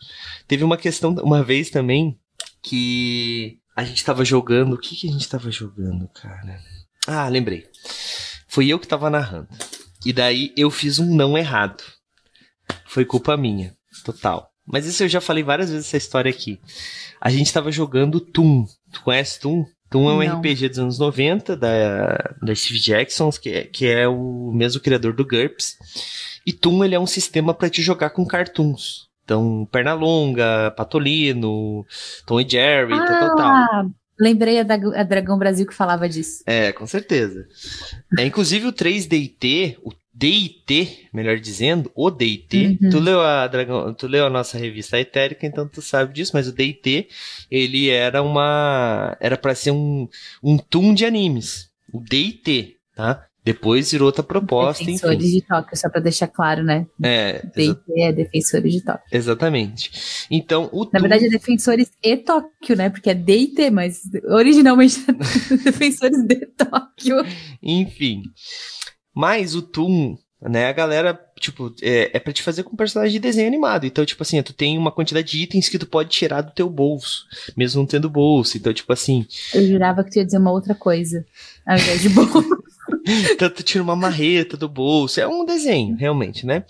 [0.50, 2.20] Teve uma questão uma vez também
[2.64, 4.74] que a gente tava jogando.
[4.74, 6.60] O que, que a gente tava jogando, cara?
[7.06, 7.68] Ah, lembrei.
[8.48, 9.48] Foi eu que tava narrando.
[10.04, 11.84] E daí eu fiz um não errado.
[12.88, 14.50] Foi culpa minha, total.
[14.66, 16.60] Mas isso eu já falei várias vezes essa história aqui.
[17.22, 18.66] A gente tava jogando Toon.
[18.92, 19.66] Tu conhece Toon?
[19.88, 20.40] Toon é um não.
[20.40, 25.14] RPG dos anos 90 da, da Steve Jackson, que é, que é o mesmo criador
[25.14, 25.78] do GURPS.
[26.44, 29.09] E Toon ele é um sistema para te jogar com cartoons.
[29.30, 31.86] Então, Pernalonga, Patolino,
[32.26, 33.92] Tom e Jerry, ah, tal, tal, tal.
[34.20, 36.42] Lembrei a, da, a Dragão Brasil que falava disso.
[36.48, 37.48] É, com certeza.
[38.18, 42.90] é, inclusive o 3DT, o DIT, melhor dizendo, o DIT, uhum.
[42.90, 46.48] tu leu a Dragão, tu leu a nossa revista Etérica, então tu sabe disso, mas
[46.48, 47.08] o DIT,
[47.52, 50.10] ele era uma era para ser um
[50.42, 51.70] um toon de animes.
[51.94, 53.29] O DIT, tá?
[53.44, 54.84] Depois virou outra proposta.
[54.84, 55.40] Defensores enfim.
[55.40, 56.86] de Tóquio, só para deixar claro, né?
[57.02, 57.42] É.
[57.56, 59.04] DT é Defensores de Tóquio.
[59.12, 60.28] Exatamente.
[60.30, 62.90] Então, o Na verdade, é Defensores e Tóquio, né?
[62.90, 65.00] Porque é DT, mas originalmente
[65.64, 67.16] Defensores de Tóquio.
[67.64, 68.24] Enfim.
[69.16, 70.68] Mas o Toon, né?
[70.68, 73.86] A galera, tipo, é, é pra te fazer com personagem de desenho animado.
[73.86, 76.70] Então, tipo assim, tu tem uma quantidade de itens que tu pode tirar do teu
[76.70, 77.26] bolso,
[77.58, 78.58] mesmo não tendo bolso.
[78.58, 79.26] Então, tipo assim.
[79.54, 81.26] Eu jurava que tu ia dizer uma outra coisa,
[81.66, 82.59] ao invés de bolso.
[83.32, 85.20] então tu tira uma marreta do bolso.
[85.20, 86.66] É um desenho, realmente, né?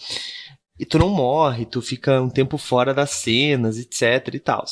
[0.80, 4.64] E tu não morre, tu fica um tempo fora das cenas, etc e tal.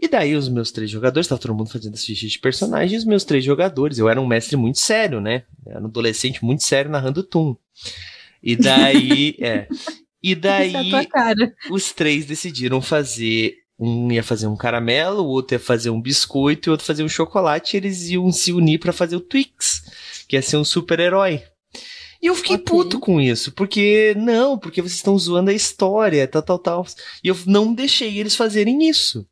[0.00, 3.06] E daí os meus três jogadores, tava todo mundo fazendo as fichas de personagens, os
[3.06, 5.44] meus três jogadores, eu era um mestre muito sério, né?
[5.66, 7.54] Eu era um adolescente muito sério narrando Toon.
[8.42, 9.68] E daí, é.
[10.22, 15.60] E daí, é os três decidiram fazer um ia fazer um caramelo, o outro ia
[15.60, 18.92] fazer um biscoito e o outro fazer um chocolate, e eles iam se unir para
[18.92, 19.81] fazer o Twix
[20.32, 21.42] que é ser um super-herói.
[22.22, 22.64] E eu fiquei okay.
[22.64, 26.86] puto com isso, porque não, porque vocês estão zoando a história, tal, tal, tal.
[27.22, 29.26] E eu não deixei eles fazerem isso.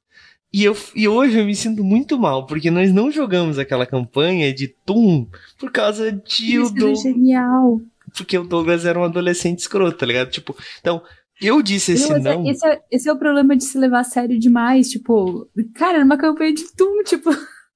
[0.53, 4.53] E, eu, e hoje eu me sinto muito mal, porque nós não jogamos aquela campanha
[4.53, 5.27] de Tum
[5.59, 6.99] por causa de isso o Douglas.
[6.99, 7.81] É genial.
[8.15, 10.31] Porque o Douglas era um adolescente escroto, tá ligado?
[10.31, 11.03] Tipo, então,
[11.41, 12.19] eu disse esse não.
[12.19, 12.47] não.
[12.47, 14.91] Esse, é, esse é o problema de se levar a sério demais.
[14.91, 17.31] Tipo, cara, era uma campanha de Tum, tipo.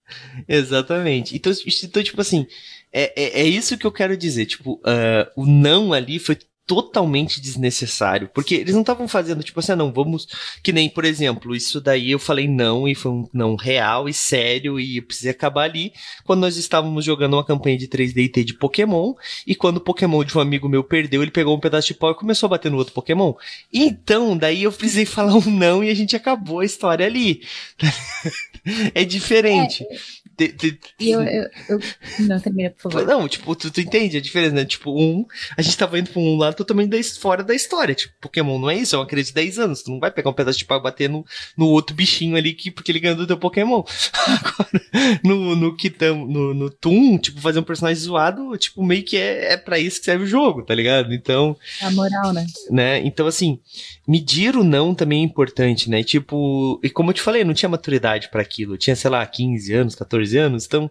[0.46, 1.34] Exatamente.
[1.34, 1.50] Então,
[1.82, 2.46] então tipo assim,
[2.94, 4.46] é, é, é, isso que eu quero dizer.
[4.46, 9.72] Tipo, uh, o não ali foi totalmente desnecessário, porque eles não estavam fazendo tipo assim,
[9.72, 10.26] ah, não, vamos,
[10.62, 14.14] que nem, por exemplo, isso daí eu falei não e foi um não real e
[14.14, 15.92] sério e eu precisei acabar ali,
[16.24, 19.12] quando nós estávamos jogando uma campanha de 3D de Pokémon,
[19.46, 22.12] e quando o Pokémon de um amigo meu perdeu, ele pegou um pedaço de pau
[22.12, 23.35] e começou a bater no outro Pokémon.
[23.70, 27.42] Então, daí eu precisei falar um não e a gente acabou a história ali.
[28.94, 29.85] é diferente.
[29.85, 30.23] É.
[30.37, 31.81] Te, te, eu, eu, eu,
[32.20, 33.07] Não, termina, por favor.
[33.07, 34.64] Não, tipo, tu, tu, entende a diferença, né?
[34.64, 35.25] Tipo, um,
[35.57, 37.94] a gente tava indo pra um lado totalmente da, fora da história.
[37.94, 39.83] Tipo, Pokémon não é isso, é uma criança de 10 anos.
[39.83, 41.25] Tu não vai pegar um pedaço de pau e bater no,
[41.57, 43.83] no outro bichinho ali que, porque ele ganhou do teu Pokémon.
[44.27, 49.16] Agora, no, no Kitam, no, no Toon, tipo, fazer um personagem zoado, tipo, meio que
[49.16, 51.12] é, é pra isso que serve o jogo, tá ligado?
[51.14, 51.57] Então.
[51.81, 52.47] A moral, né?
[52.70, 53.01] né?
[53.05, 53.59] Então, assim,
[54.07, 56.03] medir o não também é importante, né?
[56.03, 58.75] Tipo, e como eu te falei, não tinha maturidade para aquilo.
[58.75, 60.64] Eu tinha, sei lá, 15 anos, 14 14 anos.
[60.64, 60.90] Então,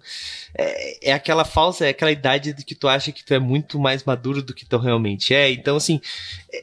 [0.56, 3.80] é, é, aquela falsa, é aquela idade de que tu acha que tu é muito
[3.80, 5.52] mais maduro do que tu realmente é.
[5.52, 6.00] Então, assim,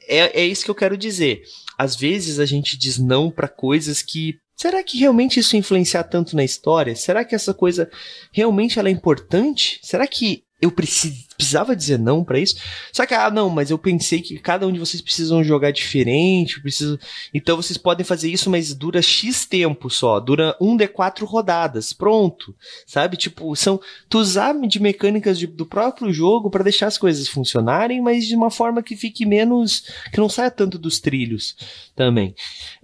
[0.08, 1.42] é, é isso que eu quero dizer.
[1.76, 6.36] Às vezes a gente diz não para coisas que Será que realmente isso influenciar tanto
[6.36, 6.94] na história?
[6.94, 7.90] Será que essa coisa
[8.30, 9.80] realmente ela é importante?
[9.82, 12.56] Será que eu precisava dizer não para isso.
[12.92, 16.60] Só que, ah, não, mas eu pensei que cada um de vocês precisam jogar diferente,
[16.60, 16.98] preciso...
[17.32, 21.92] então vocês podem fazer isso, mas dura X tempo só, dura um de quatro rodadas,
[21.92, 22.54] pronto,
[22.86, 23.16] sabe?
[23.16, 28.00] Tipo, são, tu usar de mecânicas de, do próprio jogo para deixar as coisas funcionarem,
[28.00, 31.56] mas de uma forma que fique menos, que não saia tanto dos trilhos
[31.94, 32.34] também.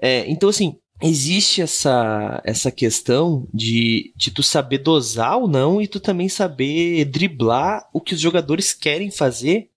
[0.01, 5.87] É, então, assim, existe essa, essa questão de, de tu saber dosar ou não e
[5.87, 9.69] tu também saber driblar o que os jogadores querem fazer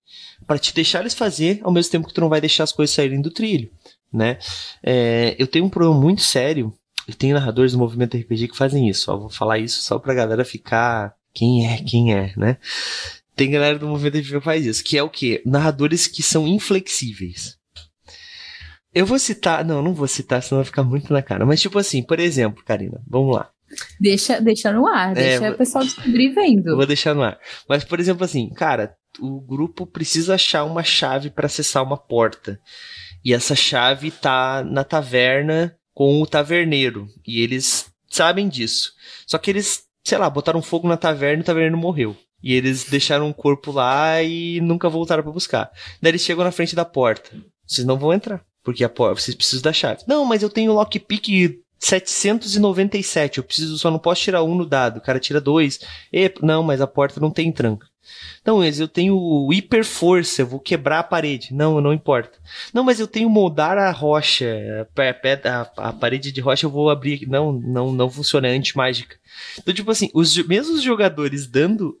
[0.46, 2.94] para te deixar eles fazer ao mesmo tempo que tu não vai deixar as coisas
[2.94, 3.70] saírem do trilho,
[4.12, 4.38] né?
[4.82, 6.72] É, eu tenho um problema muito sério.
[7.06, 9.10] Eu tenho narradores do movimento RPG que fazem isso.
[9.12, 12.56] Ó, vou falar isso só pra galera ficar quem é, quem é, né?
[13.36, 15.42] Tem galera do movimento RPG que faz isso, que é o que?
[15.44, 17.59] Narradores que são inflexíveis.
[18.94, 19.64] Eu vou citar.
[19.64, 21.46] Não, não vou citar, senão vai ficar muito na cara.
[21.46, 23.50] Mas, tipo assim, por exemplo, Karina, vamos lá.
[24.00, 26.76] Deixa, deixa no ar, é, deixa o pessoal descobrir vendo.
[26.76, 27.38] Vou deixar no ar.
[27.68, 32.60] Mas, por exemplo, assim, cara, o grupo precisa achar uma chave para acessar uma porta.
[33.24, 37.06] E essa chave tá na taverna com o taverneiro.
[37.26, 38.92] E eles sabem disso.
[39.26, 42.16] Só que eles, sei lá, botaram fogo na taverna e o taverneiro morreu.
[42.42, 45.70] E eles deixaram o corpo lá e nunca voltaram para buscar.
[46.00, 47.30] Daí eles chegam na frente da porta.
[47.66, 48.42] Vocês não vão entrar.
[48.70, 50.04] Porque a porta, vocês precisam da chave.
[50.06, 53.38] Não, mas eu tenho lockpick 797.
[53.38, 54.98] Eu preciso, só não posso tirar um no dado.
[54.98, 55.80] O cara tira dois.
[56.12, 57.86] E, não, mas a porta não tem tranca.
[58.44, 61.52] Não, mas eu tenho hiper força, eu vou quebrar a parede.
[61.52, 62.38] Não, não importa.
[62.72, 66.90] Não, mas eu tenho moldar a rocha, a, a, a parede de rocha eu vou
[66.90, 67.26] abrir.
[67.28, 69.16] Não, não, não funciona, é anti-mágica.
[69.58, 71.99] Então, tipo assim, os mesmos jogadores dando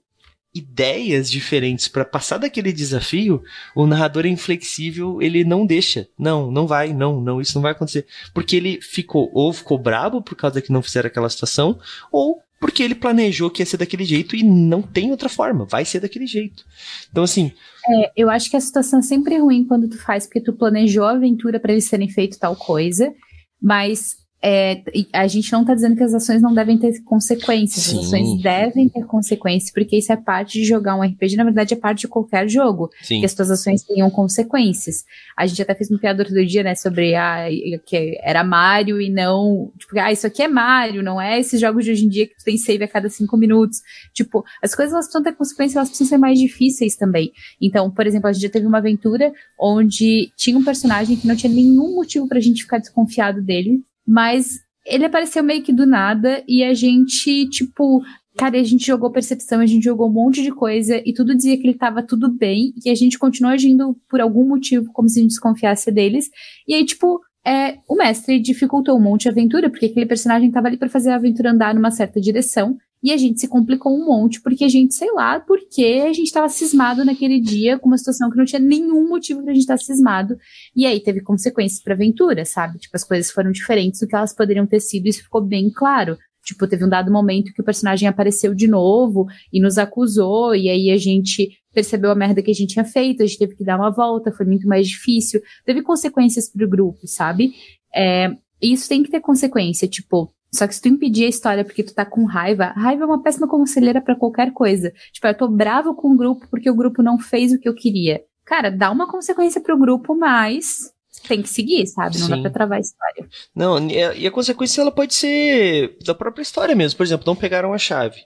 [0.54, 3.42] ideias diferentes para passar daquele desafio,
[3.74, 6.08] o narrador é inflexível, ele não deixa.
[6.18, 8.06] Não, não vai, não, não, isso não vai acontecer.
[8.34, 11.78] Porque ele ficou, ou ficou brabo por causa que não fizeram aquela situação,
[12.10, 15.84] ou porque ele planejou que ia ser daquele jeito e não tem outra forma, vai
[15.84, 16.64] ser daquele jeito.
[17.10, 17.52] Então, assim.
[17.88, 21.04] É, eu acho que a situação é sempre ruim quando tu faz, porque tu planejou
[21.04, 23.14] a aventura para eles terem feito tal coisa,
[23.60, 27.98] mas é, a gente não está dizendo que as ações não devem ter consequências, Sim.
[27.98, 31.74] as ações devem ter consequências, porque isso é parte de jogar um RPG, na verdade
[31.74, 33.20] é parte de qualquer jogo, Sim.
[33.20, 35.04] que as suas ações tenham consequências.
[35.36, 37.48] A gente até fez uma piada outro dia, né, sobre a,
[37.84, 41.84] que era Mario e não, tipo, ah, isso aqui é Mario, não é esses jogos
[41.84, 43.80] de hoje em dia que tu tem save a cada cinco minutos.
[44.14, 47.30] Tipo, as coisas elas precisam ter consequências, elas precisam ser mais difíceis também.
[47.60, 51.36] Então, por exemplo, a gente já teve uma aventura onde tinha um personagem que não
[51.36, 56.42] tinha nenhum motivo pra gente ficar desconfiado dele, mas ele apareceu meio que do nada
[56.48, 58.02] e a gente, tipo,
[58.36, 61.56] cara, a gente jogou percepção, a gente jogou um monte de coisa e tudo dizia
[61.56, 65.20] que ele tava tudo bem e a gente continuou agindo por algum motivo como se
[65.20, 66.28] a gente desconfiasse deles.
[66.66, 70.66] E aí, tipo, é, o mestre dificultou um monte a aventura, porque aquele personagem tava
[70.66, 72.76] ali para fazer a aventura andar numa certa direção.
[73.02, 76.26] E a gente se complicou um monte, porque a gente, sei lá, porque a gente
[76.26, 79.78] estava cismado naquele dia com uma situação que não tinha nenhum motivo pra gente estar
[79.78, 80.36] tá cismado.
[80.76, 82.78] E aí teve consequências pra aventura, sabe?
[82.78, 86.18] Tipo, as coisas foram diferentes do que elas poderiam ter sido, isso ficou bem claro.
[86.44, 90.68] Tipo, teve um dado momento que o personagem apareceu de novo e nos acusou, e
[90.68, 93.64] aí a gente percebeu a merda que a gente tinha feito, a gente teve que
[93.64, 95.40] dar uma volta, foi muito mais difícil.
[95.64, 97.52] Teve consequências pro grupo, sabe?
[97.94, 101.82] É, isso tem que ter consequência, tipo, só que se tu impedir a história porque
[101.82, 104.92] tu tá com raiva, raiva é uma péssima conselheira para qualquer coisa.
[105.12, 107.74] Tipo, eu tô bravo com o grupo porque o grupo não fez o que eu
[107.74, 108.22] queria.
[108.44, 110.92] Cara, dá uma consequência pro grupo, mas
[111.28, 112.18] tem que seguir, sabe?
[112.18, 112.34] Não Sim.
[112.36, 113.28] dá pra travar a história.
[113.54, 116.96] Não, e a consequência ela pode ser da própria história mesmo.
[116.96, 118.20] Por exemplo, não pegaram a chave.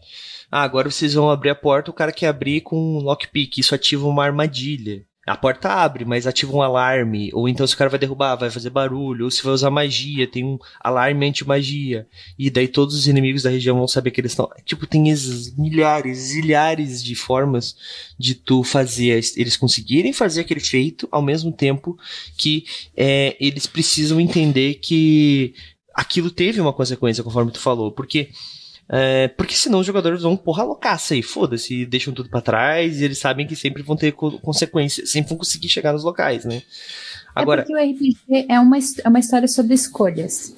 [0.51, 3.75] Ah, agora vocês vão abrir a porta, o cara quer abrir com um lockpick, isso
[3.75, 5.05] ativa uma armadilha.
[5.27, 8.51] A porta abre, mas ativa um alarme, ou então se o cara vai derrubar, vai
[8.51, 12.07] fazer barulho, ou se vai usar magia, tem um alarme anti-magia,
[12.39, 14.51] e daí todos os inimigos da região vão saber que eles estão.
[14.65, 17.77] Tipo, tem esses milhares, zilhares de formas
[18.19, 21.99] de tu fazer eles conseguirem fazer aquele feito ao mesmo tempo
[22.37, 22.65] que
[22.97, 25.55] é, eles precisam entender que
[25.95, 28.31] aquilo teve uma consequência, conforme tu falou, porque
[28.97, 33.05] é, porque senão os jogadores vão porra loucaça aí, foda-se, deixam tudo para trás e
[33.05, 36.63] eles sabem que sempre vão ter co consequências, sempre vão conseguir chegar nos locais, né?
[37.35, 40.55] Agora, é porque o RPG é uma, é uma história sobre escolhas.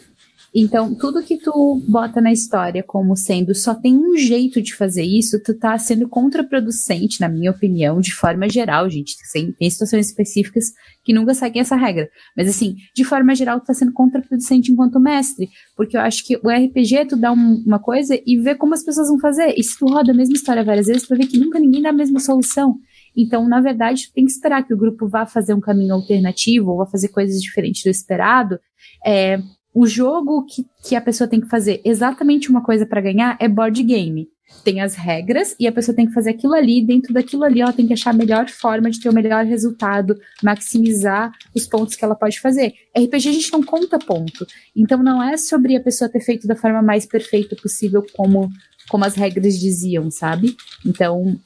[0.58, 5.02] Então, tudo que tu bota na história como sendo só tem um jeito de fazer
[5.02, 9.16] isso, tu tá sendo contraproducente, na minha opinião, de forma geral, gente.
[9.30, 10.72] Tem, tem situações específicas
[11.04, 12.08] que nunca seguem essa regra.
[12.34, 15.50] Mas, assim, de forma geral, tu tá sendo contraproducente enquanto mestre.
[15.76, 18.72] Porque eu acho que o RPG, é tu dá um, uma coisa e vê como
[18.72, 19.52] as pessoas vão fazer.
[19.58, 21.82] E se tu roda a mesma história várias vezes, tu vai ver que nunca ninguém
[21.82, 22.78] dá a mesma solução.
[23.14, 26.78] Então, na verdade, tem que esperar que o grupo vá fazer um caminho alternativo ou
[26.78, 28.58] vá fazer coisas diferentes do esperado.
[29.04, 29.38] É,
[29.76, 33.46] o jogo que, que a pessoa tem que fazer exatamente uma coisa para ganhar é
[33.46, 34.26] board game.
[34.64, 37.74] Tem as regras e a pessoa tem que fazer aquilo ali, dentro daquilo ali ela
[37.74, 42.02] tem que achar a melhor forma de ter o melhor resultado, maximizar os pontos que
[42.02, 42.72] ela pode fazer.
[42.96, 44.46] RPG a gente não conta ponto.
[44.74, 48.48] Então não é sobre a pessoa ter feito da forma mais perfeita possível como,
[48.88, 50.56] como as regras diziam, sabe?
[50.86, 51.38] Então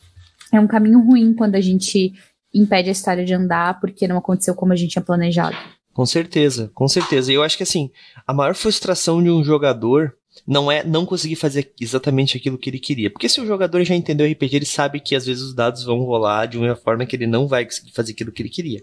[0.52, 2.12] é um caminho ruim quando a gente
[2.54, 5.56] impede a história de andar porque não aconteceu como a gente tinha planejado.
[5.92, 7.32] Com certeza, com certeza.
[7.32, 7.90] E eu acho que assim,
[8.26, 10.14] a maior frustração de um jogador
[10.46, 13.10] não é não conseguir fazer exatamente aquilo que ele queria.
[13.10, 15.84] Porque se o jogador já entendeu o RPG, ele sabe que às vezes os dados
[15.84, 18.82] vão rolar de uma forma que ele não vai conseguir fazer aquilo que ele queria.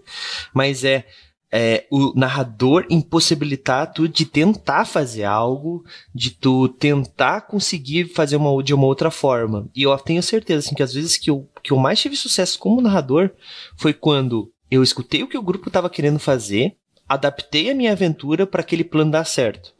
[0.52, 1.06] Mas é,
[1.50, 5.82] é o narrador impossibilitar tu de tentar fazer algo,
[6.14, 9.68] de tu tentar conseguir fazer uma, de uma outra forma.
[9.74, 12.58] E eu tenho certeza assim, que às vezes que eu, que eu mais tive sucesso
[12.58, 13.30] como narrador
[13.76, 16.76] foi quando eu escutei o que o grupo estava querendo fazer,
[17.08, 19.72] adaptei a minha aventura para aquele plano dar certo.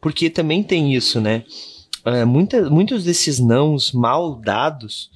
[0.00, 1.44] Porque também tem isso, né?
[2.04, 5.10] É, muita, muitos desses nãos mal dados,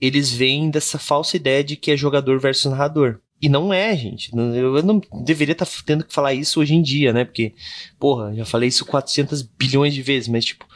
[0.00, 3.20] eles vêm dessa falsa ideia de que é jogador versus narrador.
[3.40, 4.30] E não é, gente.
[4.34, 7.24] Eu não deveria estar tá tendo que falar isso hoje em dia, né?
[7.24, 7.54] Porque,
[7.98, 10.66] porra, já falei isso 400 bilhões de vezes, mas, tipo,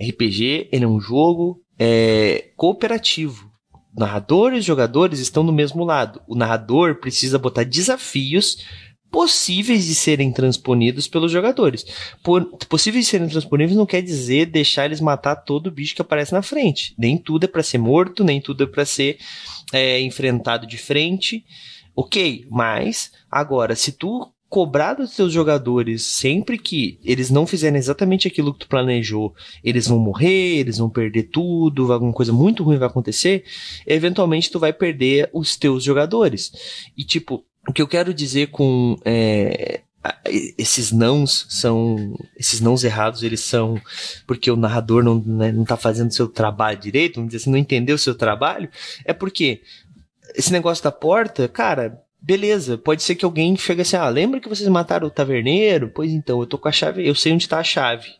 [0.00, 3.50] RPG, ele é um jogo é, cooperativo.
[3.96, 6.20] Narradores e jogadores estão no mesmo lado.
[6.26, 8.58] O narrador precisa botar desafios
[9.12, 11.84] possíveis de serem transponidos pelos jogadores.
[12.22, 16.32] Por, possíveis de serem transponíveis não quer dizer deixar eles matar todo bicho que aparece
[16.32, 16.94] na frente.
[16.98, 19.18] Nem tudo é para ser morto, nem tudo é para ser
[19.70, 21.44] é, enfrentado de frente.
[21.94, 28.26] Ok, mas agora, se tu cobrar dos teus jogadores sempre que eles não fizerem exatamente
[28.26, 32.78] aquilo que tu planejou, eles vão morrer, eles vão perder tudo, alguma coisa muito ruim
[32.78, 33.44] vai acontecer,
[33.86, 36.52] eventualmente tu vai perder os teus jogadores.
[36.96, 39.82] E tipo, o que eu quero dizer com é,
[40.58, 43.80] esses nãos são esses nãos errados eles são
[44.26, 47.58] porque o narrador não né, não está fazendo seu trabalho direito vamos dizer assim não
[47.58, 48.68] entendeu o seu trabalho
[49.04, 49.62] é porque
[50.34, 54.48] esse negócio da porta cara Beleza, pode ser que alguém chegue assim, ah, lembra que
[54.48, 55.90] vocês mataram o taverneiro?
[55.92, 58.10] Pois então, eu tô com a chave, eu sei onde tá a chave.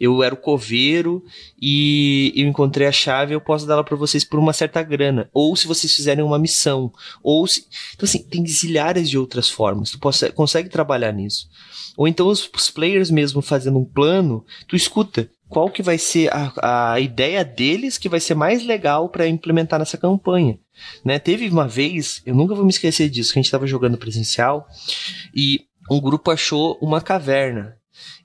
[0.00, 1.22] Eu era o coveiro
[1.60, 5.28] e eu encontrei a chave, eu posso dá-la para vocês por uma certa grana.
[5.34, 6.90] Ou se vocês fizerem uma missão.
[7.22, 7.66] Ou se...
[7.94, 9.90] Então, assim, tem zilhares de outras formas.
[9.90, 11.46] Tu possa, consegue trabalhar nisso.
[11.98, 16.30] Ou então os, os players mesmo fazendo um plano, tu escuta qual que vai ser
[16.32, 20.56] a, a ideia deles que vai ser mais legal para implementar nessa campanha.
[21.04, 21.18] Né?
[21.18, 24.66] Teve uma vez, eu nunca vou me esquecer disso, que a gente estava jogando presencial
[25.34, 27.79] e um grupo achou uma caverna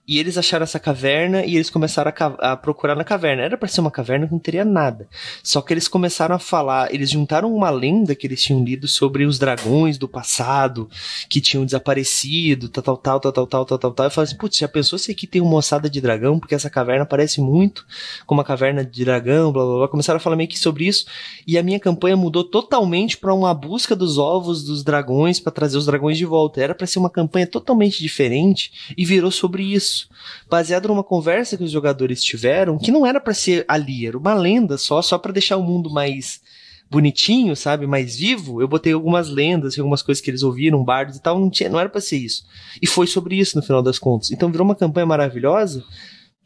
[0.08, 3.42] e eles acharam essa caverna e eles começaram a, a procurar na caverna.
[3.42, 5.08] Era para ser uma caverna que não teria nada.
[5.42, 9.26] Só que eles começaram a falar, eles juntaram uma lenda que eles tinham lido sobre
[9.26, 10.88] os dragões do passado,
[11.28, 14.08] que tinham desaparecido, tal, tal, tal, tal, tal, tal, tal, tal, tal.
[14.08, 16.40] E falaram assim, putz, já pensou se aqui tem uma ossada de dragão?
[16.40, 17.86] Porque essa caverna parece muito
[18.28, 19.88] com uma caverna de dragão, blá, blá, blá.
[19.88, 21.06] Começaram a falar meio que sobre isso.
[21.48, 25.78] E a minha campanha mudou totalmente para uma busca dos ovos dos dragões para trazer
[25.78, 26.62] os dragões de volta.
[26.62, 30.10] Era para ser uma campanha totalmente diferente e virou sobre isso isso,
[30.50, 34.34] baseado numa conversa que os jogadores tiveram, que não era para ser ali, era uma
[34.34, 36.42] lenda só, só para deixar o mundo mais
[36.90, 38.62] bonitinho, sabe, mais vivo.
[38.62, 41.80] Eu botei algumas lendas, algumas coisas que eles ouviram, bardos e tal, não tinha, não
[41.80, 42.44] era para ser isso.
[42.82, 44.32] E foi sobre isso no final das contas.
[44.32, 45.84] Então virou uma campanha maravilhosa,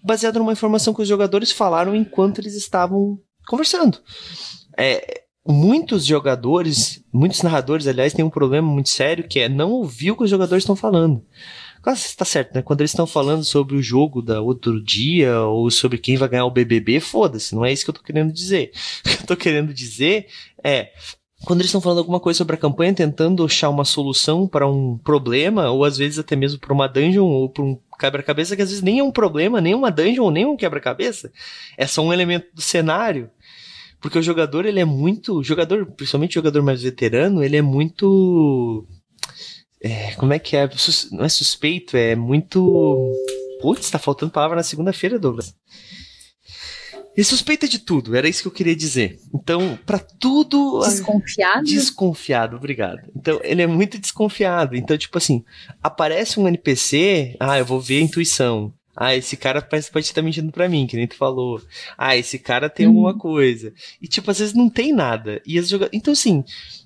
[0.03, 3.99] baseada numa informação que os jogadores falaram enquanto eles estavam conversando.
[4.77, 10.11] É, muitos jogadores, muitos narradores, aliás, têm um problema muito sério que é não ouvir
[10.11, 11.23] o que os jogadores estão falando.
[11.81, 12.61] Quase tá certo, né?
[12.61, 16.45] Quando eles estão falando sobre o jogo da outro dia ou sobre quem vai ganhar
[16.45, 18.71] o BBB, foda-se, não é isso que eu tô querendo dizer.
[19.05, 20.27] O que eu tô querendo dizer
[20.63, 20.89] é
[21.45, 24.97] quando eles estão falando alguma coisa sobre a campanha, tentando achar uma solução para um
[24.97, 28.69] problema, ou às vezes até mesmo para uma dungeon ou para um quebra-cabeça, que às
[28.69, 31.31] vezes nem é um problema, nem uma dungeon ou nem um quebra-cabeça,
[31.77, 33.29] é só um elemento do cenário.
[34.01, 35.43] Porque o jogador, ele é muito.
[35.43, 38.87] Jogador, principalmente jogador mais veterano, ele é muito.
[39.81, 40.69] É, como é que é?
[41.11, 43.13] Não é suspeito, é muito.
[43.61, 45.53] Putz, tá faltando palavra na segunda-feira, Douglas.
[47.15, 49.19] Ele suspeita de tudo, era isso que eu queria dizer.
[49.33, 50.79] Então, para tudo.
[50.79, 51.63] Desconfiado?
[51.63, 53.01] Desconfiado, obrigado.
[53.15, 54.75] Então, ele é muito desconfiado.
[54.75, 55.43] Então, tipo assim,
[55.83, 58.73] aparece um NPC, ah, eu vou ver a intuição.
[58.95, 61.61] Ah, esse cara parece pode estar mentindo pra mim, que nem tu falou.
[61.97, 62.93] Ah, esse cara tem uhum.
[62.93, 63.73] alguma coisa.
[64.01, 65.41] E, tipo, às vezes não tem nada.
[65.45, 65.89] E as joga...
[65.91, 66.43] Então, assim,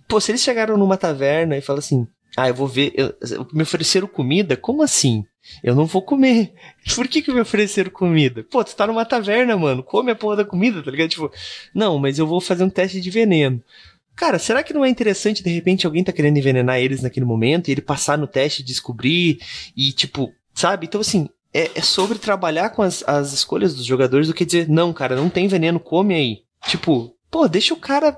[0.08, 3.16] pô, se eles chegaram numa taverna e falam assim, ah, eu vou ver, eu,
[3.54, 4.58] me ofereceram comida?
[4.58, 5.24] Como assim?
[5.64, 6.54] Eu não vou comer.
[6.96, 8.44] Por que, que me ofereceram comida?
[8.44, 9.84] Pô, tu tá numa taverna, mano.
[9.84, 11.10] Come a porra da comida, tá ligado?
[11.10, 11.32] Tipo,
[11.74, 13.62] não, mas eu vou fazer um teste de veneno.
[14.16, 17.68] Cara, será que não é interessante, de repente, alguém tá querendo envenenar eles naquele momento
[17.68, 19.40] e ele passar no teste, descobrir
[19.76, 20.86] e, tipo, sabe?
[20.86, 24.70] Então, assim, é, é sobre trabalhar com as, as escolhas dos jogadores do que dizer,
[24.70, 26.42] não, cara, não tem veneno, come aí.
[26.68, 28.18] Tipo, pô, deixa o cara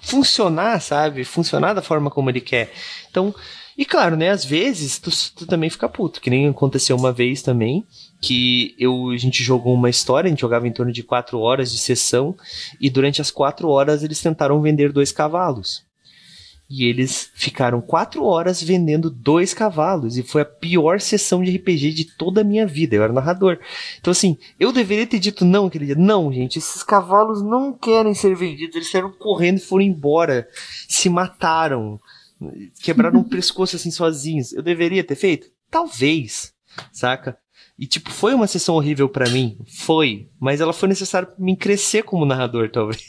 [0.00, 1.24] funcionar, sabe?
[1.24, 2.72] Funcionar da forma como ele quer.
[3.10, 3.34] Então,
[3.78, 7.42] e claro, né, às vezes tu, tu, também fica puto, que nem aconteceu uma vez
[7.42, 7.86] também,
[8.22, 11.70] que eu, a gente jogou uma história, a gente jogava em torno de quatro horas
[11.70, 12.34] de sessão,
[12.80, 15.85] e durante as quatro horas eles tentaram vender dois cavalos.
[16.68, 20.16] E eles ficaram quatro horas vendendo dois cavalos.
[20.16, 22.96] E foi a pior sessão de RPG de toda a minha vida.
[22.96, 23.58] Eu era narrador.
[24.00, 25.94] Então, assim, eu deveria ter dito não aquele dia.
[25.94, 28.74] Não, gente, esses cavalos não querem ser vendidos.
[28.74, 30.48] Eles saíram correndo e foram embora.
[30.88, 32.00] Se mataram.
[32.82, 34.52] Quebraram o pescoço assim sozinhos.
[34.52, 35.48] Eu deveria ter feito?
[35.70, 36.52] Talvez,
[36.92, 37.38] saca?
[37.78, 41.54] E tipo, foi uma sessão horrível para mim, foi, mas ela foi necessária para mim
[41.54, 43.04] crescer como narrador, talvez.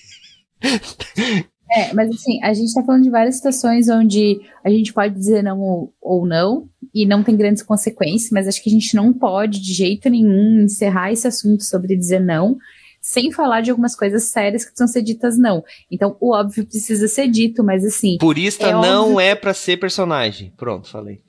[1.72, 5.44] É, mas assim, a gente tá falando de várias situações onde a gente pode dizer
[5.44, 9.14] não ou, ou não, e não tem grandes consequências, mas acho que a gente não
[9.14, 12.58] pode, de jeito nenhum, encerrar esse assunto sobre dizer não,
[13.02, 15.64] sem falar de algumas coisas sérias que precisam ser ditas não.
[15.92, 18.18] Então, o óbvio precisa ser dito, mas assim.
[18.18, 19.20] Purista é não óbvio...
[19.20, 20.54] é para ser personagem.
[20.58, 21.22] Pronto, falei.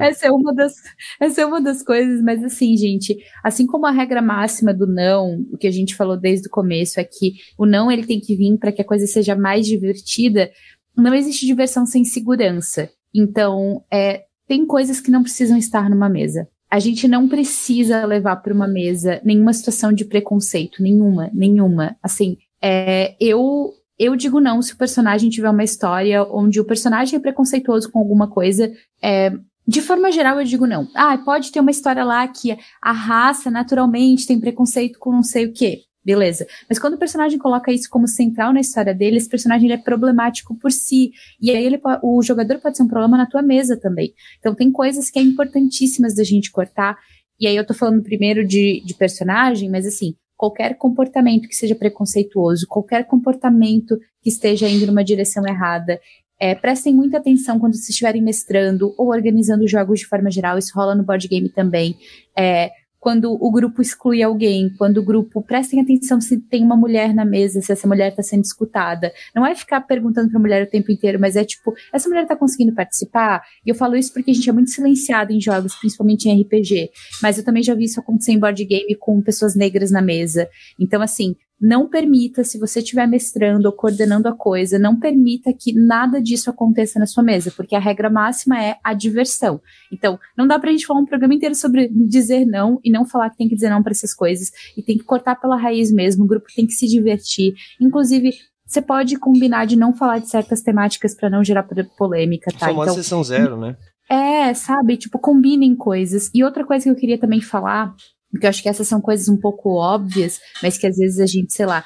[0.00, 0.74] Essa, é uma das,
[1.20, 5.44] essa é uma das coisas, mas assim, gente, assim como a regra máxima do não,
[5.52, 8.34] o que a gente falou desde o começo é que o não ele tem que
[8.34, 10.50] vir para que a coisa seja mais divertida.
[10.96, 12.90] Não existe diversão sem segurança.
[13.14, 16.48] Então, é, tem coisas que não precisam estar numa mesa.
[16.70, 21.96] A gente não precisa levar para uma mesa nenhuma situação de preconceito, nenhuma, nenhuma.
[22.02, 27.16] Assim, é, eu eu digo não se o personagem tiver uma história onde o personagem
[27.16, 28.72] é preconceituoso com alguma coisa.
[29.02, 29.32] É,
[29.66, 30.88] de forma geral, eu digo não.
[30.94, 35.46] Ah, pode ter uma história lá que a raça naturalmente tem preconceito com não sei
[35.46, 35.80] o quê.
[36.04, 36.46] Beleza.
[36.66, 40.54] Mas quando o personagem coloca isso como central na história dele, esse personagem é problemático
[40.54, 41.10] por si.
[41.38, 44.14] E aí ele, o jogador pode ser um problema na tua mesa também.
[44.38, 46.96] Então tem coisas que é importantíssimas da gente cortar.
[47.38, 51.74] E aí eu tô falando primeiro de, de personagem, mas assim, qualquer comportamento que seja
[51.74, 56.00] preconceituoso, qualquer comportamento que esteja indo numa direção errada.
[56.40, 60.72] É, prestem muita atenção quando vocês estiverem mestrando ou organizando jogos de forma geral, isso
[60.72, 61.96] rola no board game também.
[62.38, 62.70] É,
[63.08, 67.24] quando o grupo exclui alguém, quando o grupo prestem atenção se tem uma mulher na
[67.24, 69.10] mesa, se essa mulher está sendo escutada.
[69.34, 72.24] Não é ficar perguntando para a mulher o tempo inteiro, mas é tipo, essa mulher
[72.24, 73.40] está conseguindo participar?
[73.64, 76.90] E eu falo isso porque a gente é muito silenciado em jogos, principalmente em RPG.
[77.22, 80.46] Mas eu também já vi isso acontecer em board game com pessoas negras na mesa.
[80.78, 85.72] Então, assim, não permita, se você estiver mestrando ou coordenando a coisa, não permita que
[85.72, 89.60] nada disso aconteça na sua mesa, porque a regra máxima é a diversão.
[89.92, 93.30] Então, não dá pra gente falar um programa inteiro sobre dizer não e não falar
[93.30, 96.24] que tem que dizer não para essas coisas, e tem que cortar pela raiz mesmo,
[96.24, 97.54] o grupo tem que se divertir.
[97.80, 98.30] Inclusive,
[98.64, 102.66] você pode combinar de não falar de certas temáticas para não gerar polêmica, tá?
[102.66, 103.76] Famosa então, sessão zero, né?
[104.10, 104.96] É, sabe?
[104.96, 106.30] Tipo, combinem coisas.
[106.34, 107.94] E outra coisa que eu queria também falar
[108.30, 111.26] porque eu acho que essas são coisas um pouco óbvias, mas que às vezes a
[111.26, 111.84] gente, sei lá,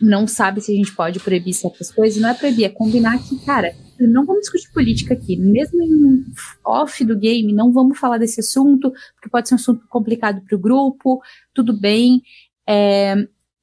[0.00, 2.20] não sabe se a gente pode proibir certas coisas.
[2.20, 5.36] Não é proibir, é combinar que, cara, não vamos discutir política aqui.
[5.36, 6.24] Mesmo em
[6.64, 10.56] off do game, não vamos falar desse assunto, porque pode ser um assunto complicado para
[10.56, 11.20] o grupo,
[11.54, 12.22] tudo bem.
[12.66, 13.14] É,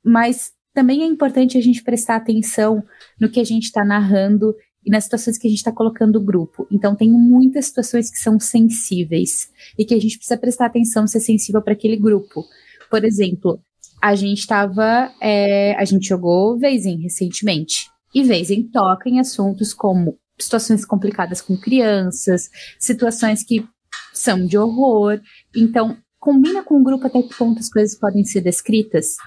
[0.03, 2.83] mas também é importante a gente prestar atenção
[3.19, 4.55] no que a gente está narrando
[4.85, 6.67] e nas situações que a gente está colocando o grupo.
[6.71, 11.19] Então, tem muitas situações que são sensíveis e que a gente precisa prestar atenção ser
[11.19, 12.45] sensível para aquele grupo.
[12.89, 13.59] Por exemplo,
[14.01, 15.11] a gente estava.
[15.21, 17.89] É, a gente jogou Vezem recentemente.
[18.13, 22.49] E Vezem toca em assuntos como situações complicadas com crianças,
[22.79, 23.65] situações que
[24.13, 25.19] são de horror.
[25.55, 29.17] Então, combina com o grupo até que ponto as coisas podem ser descritas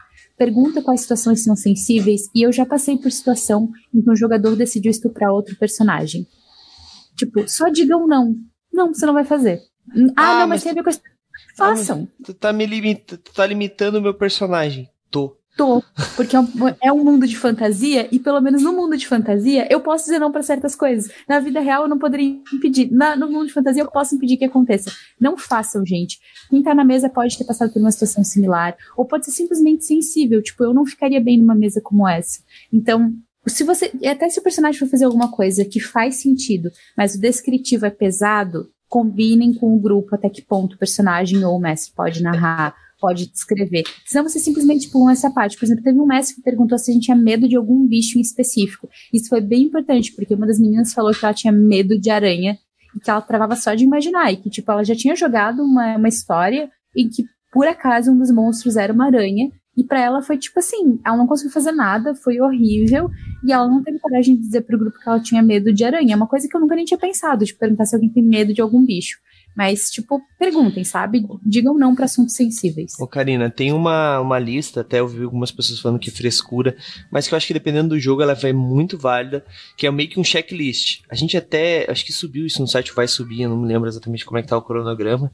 [0.45, 4.57] pergunta quais situações são sensíveis, e eu já passei por situação em que um jogador
[4.57, 6.27] decidiu estuprar outro personagem.
[7.17, 8.35] Tipo, só digam não.
[8.73, 9.61] Não, você não vai fazer.
[10.17, 11.13] Ah, ah não, mas, mas tem a ver com a
[11.57, 12.09] Façam.
[12.11, 14.89] Ah, tu tá me limita, tu tá limitando o meu personagem.
[15.11, 15.37] Tô.
[15.55, 15.83] Tô,
[16.17, 16.49] porque é um,
[16.81, 20.19] é um, mundo de fantasia e pelo menos no mundo de fantasia eu posso dizer
[20.19, 21.13] não para certas coisas.
[21.29, 22.91] Na vida real eu não poderia impedir.
[22.91, 24.91] Na, no mundo de fantasia eu posso impedir que aconteça.
[25.21, 26.19] Não façam, gente.
[26.49, 29.85] Quem tá na mesa pode ter passado por uma situação similar ou pode ser simplesmente
[29.85, 30.43] sensível.
[30.43, 32.41] Tipo, eu não ficaria bem numa mesa como essa.
[32.73, 33.13] Então,
[33.47, 37.21] se você, até se o personagem for fazer alguma coisa que faz sentido, mas o
[37.21, 41.93] descritivo é pesado, combinem com o grupo até que ponto o personagem ou o mestre
[41.95, 43.83] pode narrar pode descrever.
[44.07, 45.59] Senão você simplesmente pula essa parte.
[45.59, 48.17] Por exemplo, teve um mestre que perguntou se a gente tinha medo de algum bicho
[48.17, 48.89] em específico.
[49.13, 52.57] Isso foi bem importante, porque uma das meninas falou que ela tinha medo de aranha
[52.95, 54.33] e que ela travava só de imaginar.
[54.33, 58.19] E que, tipo, ela já tinha jogado uma, uma história em que, por acaso, um
[58.19, 59.51] dos monstros era uma aranha.
[59.77, 63.09] E para ela foi tipo assim, ela não conseguiu fazer nada, foi horrível,
[63.43, 66.13] e ela não teve coragem de dizer pro grupo que ela tinha medo de aranha.
[66.13, 68.53] É uma coisa que eu nunca nem tinha pensado, de perguntar se alguém tem medo
[68.53, 69.19] de algum bicho.
[69.57, 71.25] Mas, tipo, perguntem, sabe?
[71.45, 72.99] Digam não para assuntos sensíveis.
[72.99, 76.77] Ô, Karina, tem uma, uma lista, até eu vi algumas pessoas falando que é frescura,
[77.11, 79.45] mas que eu acho que dependendo do jogo ela vai muito válida,
[79.77, 81.03] que é meio que um checklist.
[81.11, 83.89] A gente até, acho que subiu isso no site, vai subir, eu não me lembro
[83.89, 85.31] exatamente como é que tá o cronograma,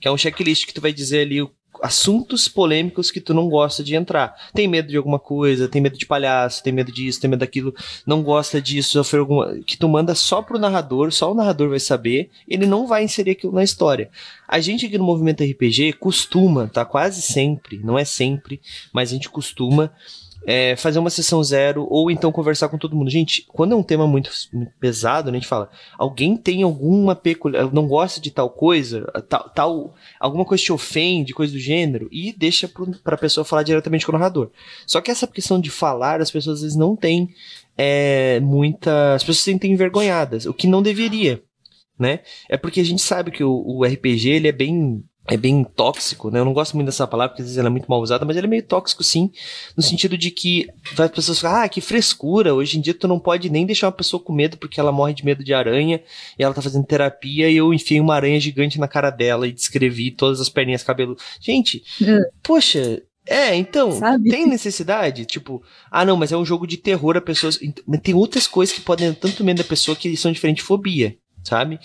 [0.00, 1.42] que é um checklist que tu vai dizer ali
[1.82, 4.34] assuntos polêmicos que tu não gosta de entrar.
[4.52, 7.74] Tem medo de alguma coisa, tem medo de palhaço, tem medo disso, tem medo daquilo,
[8.06, 9.58] não gosta disso, sofreu alguma.
[9.66, 13.32] que tu manda só pro narrador, só o narrador vai saber, ele não vai inserir
[13.32, 14.10] aquilo na história.
[14.46, 16.84] A gente aqui no movimento RPG costuma, tá?
[16.84, 18.60] Quase sempre, não é sempre,
[18.92, 19.92] mas a gente costuma
[20.50, 23.10] é, fazer uma sessão zero ou então conversar com todo mundo.
[23.10, 25.68] Gente, quando é um tema muito, muito pesado, né, a gente fala,
[25.98, 31.34] alguém tem alguma peculiar, não gosta de tal coisa, tal, tal, alguma coisa te ofende,
[31.34, 32.66] coisa do gênero, e deixa
[33.04, 34.50] para a pessoa falar diretamente com o narrador.
[34.86, 37.28] Só que essa questão de falar, as pessoas às vezes não têm
[37.76, 39.16] é, muita.
[39.16, 41.42] As pessoas se sentem envergonhadas, o que não deveria.
[41.98, 42.20] Né?
[42.48, 46.30] É porque a gente sabe que o, o RPG ele é bem é bem tóxico,
[46.30, 46.40] né?
[46.40, 48.36] Eu não gosto muito dessa palavra, porque às vezes ela é muito mal usada, mas
[48.36, 49.30] ele é meio tóxico sim,
[49.76, 50.66] no sentido de que
[50.98, 53.92] as pessoas falam, ah, que frescura, hoje em dia tu não pode nem deixar uma
[53.92, 56.02] pessoa com medo porque ela morre de medo de aranha
[56.38, 59.52] e ela tá fazendo terapia e eu enfiei uma aranha gigante na cara dela e
[59.52, 61.22] descrevi todas as perninhas cabeludas.
[61.40, 62.20] Gente, é.
[62.42, 64.30] poxa, é, então, Sabe?
[64.30, 65.26] tem necessidade?
[65.26, 67.60] Tipo, ah, não, mas é um jogo de terror, a pessoas.
[68.02, 71.14] Tem outras coisas que podem tanto medo da pessoa que são diferentes de fobia,
[71.44, 71.78] sabe?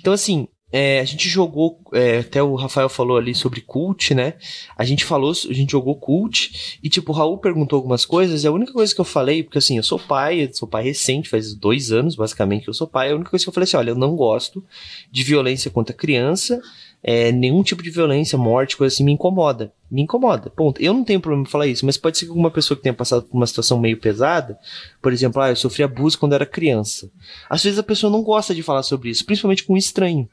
[0.00, 4.34] Então, assim, é, a gente jogou, é, até o Rafael falou ali sobre cult, né?
[4.76, 8.46] A gente falou, a gente jogou cult, e tipo, o Raul perguntou algumas coisas, e
[8.46, 11.28] a única coisa que eu falei, porque assim, eu sou pai, eu sou pai recente,
[11.28, 13.76] faz dois anos, basicamente, que eu sou pai, a única coisa que eu falei assim,
[13.76, 14.64] olha, eu não gosto
[15.10, 16.60] de violência contra criança,
[17.02, 19.72] é, nenhum tipo de violência, morte, coisa assim, me incomoda.
[19.90, 20.50] Me incomoda.
[20.50, 20.80] Ponto.
[20.80, 22.94] Eu não tenho problema em falar isso, mas pode ser que alguma pessoa que tenha
[22.94, 24.58] passado por uma situação meio pesada,
[25.00, 27.10] por exemplo, ah, eu sofri abuso quando era criança.
[27.48, 30.28] Às vezes a pessoa não gosta de falar sobre isso, principalmente com um estranho.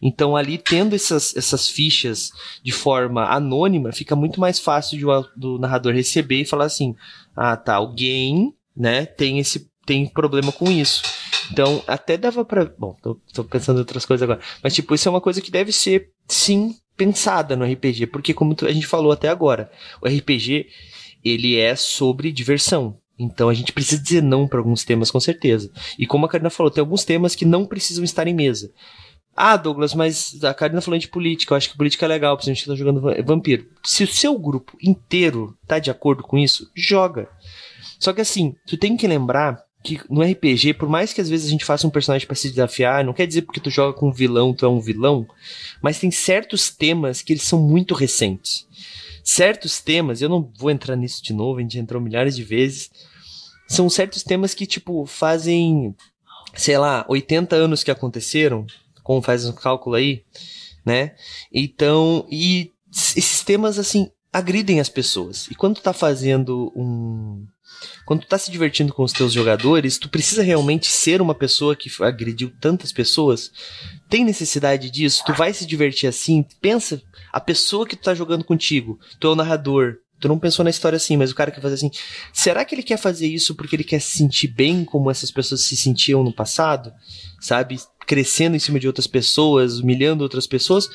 [0.00, 2.30] Então, ali, tendo essas, essas fichas
[2.62, 5.04] de forma anônima, fica muito mais fácil de,
[5.36, 6.96] do narrador receber e falar assim:
[7.36, 11.02] ah, tá, alguém, né, tem esse tem problema com isso.
[11.50, 14.40] Então, até dava para Bom, tô, tô pensando em outras coisas agora.
[14.62, 18.08] Mas, tipo, isso é uma coisa que deve ser, sim, pensada no RPG.
[18.08, 19.70] Porque, como a gente falou até agora,
[20.02, 20.66] o RPG,
[21.24, 22.98] ele é sobre diversão.
[23.18, 25.70] Então a gente precisa dizer não para alguns temas com certeza.
[25.98, 28.70] E como a Karina falou, tem alguns temas que não precisam estar em mesa.
[29.34, 32.50] Ah, Douglas, mas a Karina falou de política, eu acho que política é legal, porque
[32.50, 33.66] a gente tá jogando vampiro.
[33.84, 37.28] Se o seu grupo inteiro tá de acordo com isso, joga.
[37.98, 41.46] Só que assim, tu tem que lembrar que no RPG, por mais que às vezes
[41.46, 44.08] a gente faça um personagem para se desafiar, não quer dizer porque tu joga com
[44.08, 45.26] um vilão, tu é um vilão,
[45.80, 48.66] mas tem certos temas que eles são muito recentes.
[49.22, 52.90] Certos temas, eu não vou entrar nisso de novo, a gente entrou milhares de vezes,
[53.68, 55.94] são certos temas que, tipo, fazem,
[56.54, 58.66] sei lá, 80 anos que aconteceram,
[59.02, 60.24] como faz um cálculo aí,
[60.84, 61.14] né?
[61.52, 65.48] Então, e esses temas, assim, agridem as pessoas.
[65.50, 67.44] E quando tu tá fazendo um,
[68.04, 71.74] quando tu tá se divertindo com os teus jogadores, tu precisa realmente ser uma pessoa
[71.76, 73.50] que agrediu tantas pessoas?
[74.08, 75.22] Tem necessidade disso?
[75.26, 76.44] Tu vai se divertir assim?
[76.60, 77.02] Pensa,
[77.32, 80.70] a pessoa que tu tá jogando contigo, tu é o narrador, Tu não pensou na
[80.70, 81.90] história assim, mas o cara quer fazer assim.
[82.32, 85.60] Será que ele quer fazer isso porque ele quer se sentir bem como essas pessoas
[85.60, 86.92] se sentiam no passado?
[87.38, 87.76] Sabe?
[88.06, 90.88] Crescendo em cima de outras pessoas, humilhando outras pessoas?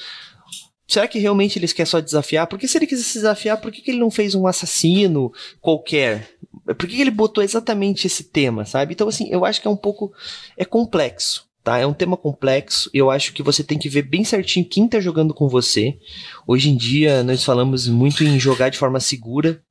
[0.88, 2.48] Será que realmente eles querem só desafiar?
[2.48, 6.30] Porque se ele quiser se desafiar, por que, que ele não fez um assassino qualquer?
[6.66, 8.94] Por que, ele botou exatamente esse tema, sabe?
[8.94, 10.14] Então, assim, eu acho que é um pouco.
[10.56, 11.78] É complexo, tá?
[11.78, 12.90] É um tema complexo.
[12.94, 15.98] Eu acho que você tem que ver bem certinho quem tá jogando com você.
[16.46, 19.62] Hoje em dia, nós falamos muito em jogar de forma segura,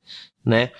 [0.45, 0.71] né?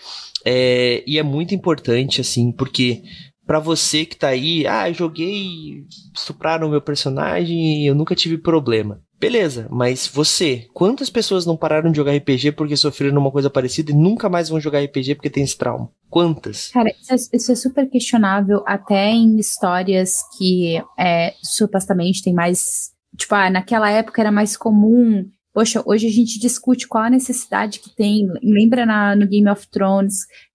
[0.45, 3.03] É, e é muito importante, assim, porque
[3.47, 5.85] para você que tá aí, ah, joguei,
[6.15, 9.03] estupraram o meu personagem e eu nunca tive problema.
[9.21, 13.93] Beleza, mas você, quantas pessoas não pararam de jogar RPG porque sofreram uma coisa parecida
[13.93, 15.93] e nunca mais vão jogar RPG porque tem esse trauma?
[16.09, 16.69] Quantas?
[16.69, 22.93] Cara, isso é, isso é super questionável até em histórias que é, supostamente tem mais.
[23.15, 25.29] Tipo, ah, naquela época era mais comum.
[25.53, 28.27] Poxa, hoje a gente discute qual a necessidade que tem.
[28.43, 30.15] Lembra na, no Game of Thrones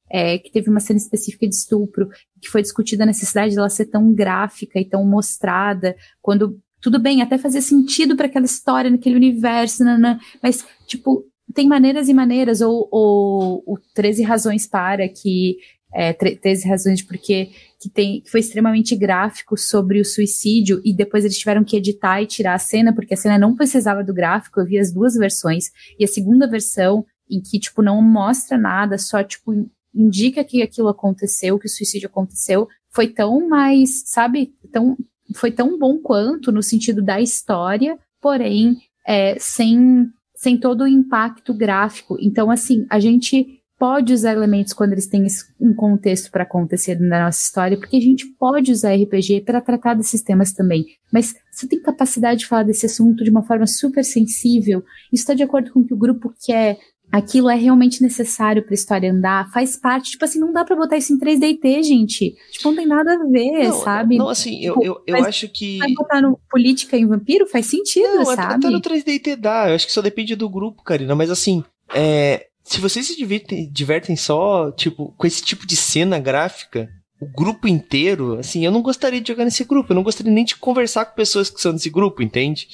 [0.10, 2.10] é, que teve uma cena específica de estupro,
[2.42, 7.24] que foi discutida a necessidade dela ser tão gráfica e tão mostrada, quando tudo bem,
[7.24, 12.62] até fazia sentido para aquela história, naquele universo, nanã, mas, tipo, tem maneiras e maneiras,
[12.62, 15.58] ou, ou 13 razões para que.
[15.92, 20.94] É, 13 razões de porquê que, tem, que foi extremamente gráfico sobre o suicídio, e
[20.94, 24.14] depois eles tiveram que editar e tirar a cena, porque a cena não precisava do
[24.14, 28.60] gráfico, eu vi as duas versões, e a segunda versão, em que, tipo, não mostra
[28.60, 29.54] nada, só, tipo,
[29.92, 34.96] indica que aquilo aconteceu, que o suicídio aconteceu, foi tão mais, sabe, tão
[35.34, 41.54] foi tão bom quanto no sentido da história, porém é, sem, sem todo o impacto
[41.54, 42.18] gráfico.
[42.20, 45.26] Então, assim, a gente pode usar elementos quando eles têm
[45.60, 49.96] um contexto para acontecer na nossa história, porque a gente pode usar RPG para tratar
[49.96, 50.86] desses temas também.
[51.12, 55.34] Mas você tem capacidade de falar desse assunto de uma forma super sensível, isso está
[55.34, 56.78] de acordo com o que o grupo quer,
[57.12, 60.76] aquilo é realmente necessário para a história andar, faz parte, tipo assim, não dá para
[60.76, 62.36] botar isso em 3DT, gente.
[62.52, 64.18] Tipo, não tem nada a ver, não, sabe?
[64.18, 65.78] Não, assim, eu, eu, eu acho que.
[65.80, 67.48] Vai botar no política em vampiro?
[67.48, 68.56] Faz sentido, não, sabe?
[68.56, 72.48] Até no 3DT dá, eu acho que só depende do grupo, Karina, mas assim, é,
[72.64, 76.90] se vocês se divertem, divertem só, tipo, com esse tipo de cena gráfica,
[77.22, 80.44] o grupo inteiro, assim, eu não gostaria de jogar nesse grupo, eu não gostaria nem
[80.44, 82.68] de conversar com pessoas que são desse grupo, entende?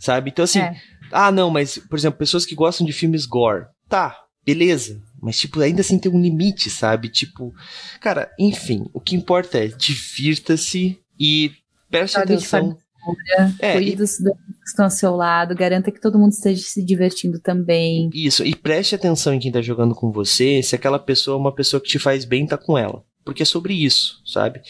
[0.00, 0.30] Sabe?
[0.30, 0.76] Então, assim, é.
[1.12, 5.00] ah, não, mas, por exemplo, pessoas que gostam de filmes gore tá, beleza.
[5.22, 7.08] Mas, tipo, ainda assim tem um limite, sabe?
[7.08, 7.54] Tipo,
[8.00, 11.52] cara, enfim, o que importa é divirta-se e
[11.88, 12.76] preste sabe atenção.
[13.60, 17.38] É, cuide dos que estão ao seu lado, garanta que todo mundo esteja se divertindo
[17.38, 18.10] também.
[18.12, 21.54] Isso, e preste atenção em quem tá jogando com você, se aquela pessoa é uma
[21.54, 23.04] pessoa que te faz bem, tá com ela.
[23.24, 24.60] Porque é sobre isso, sabe?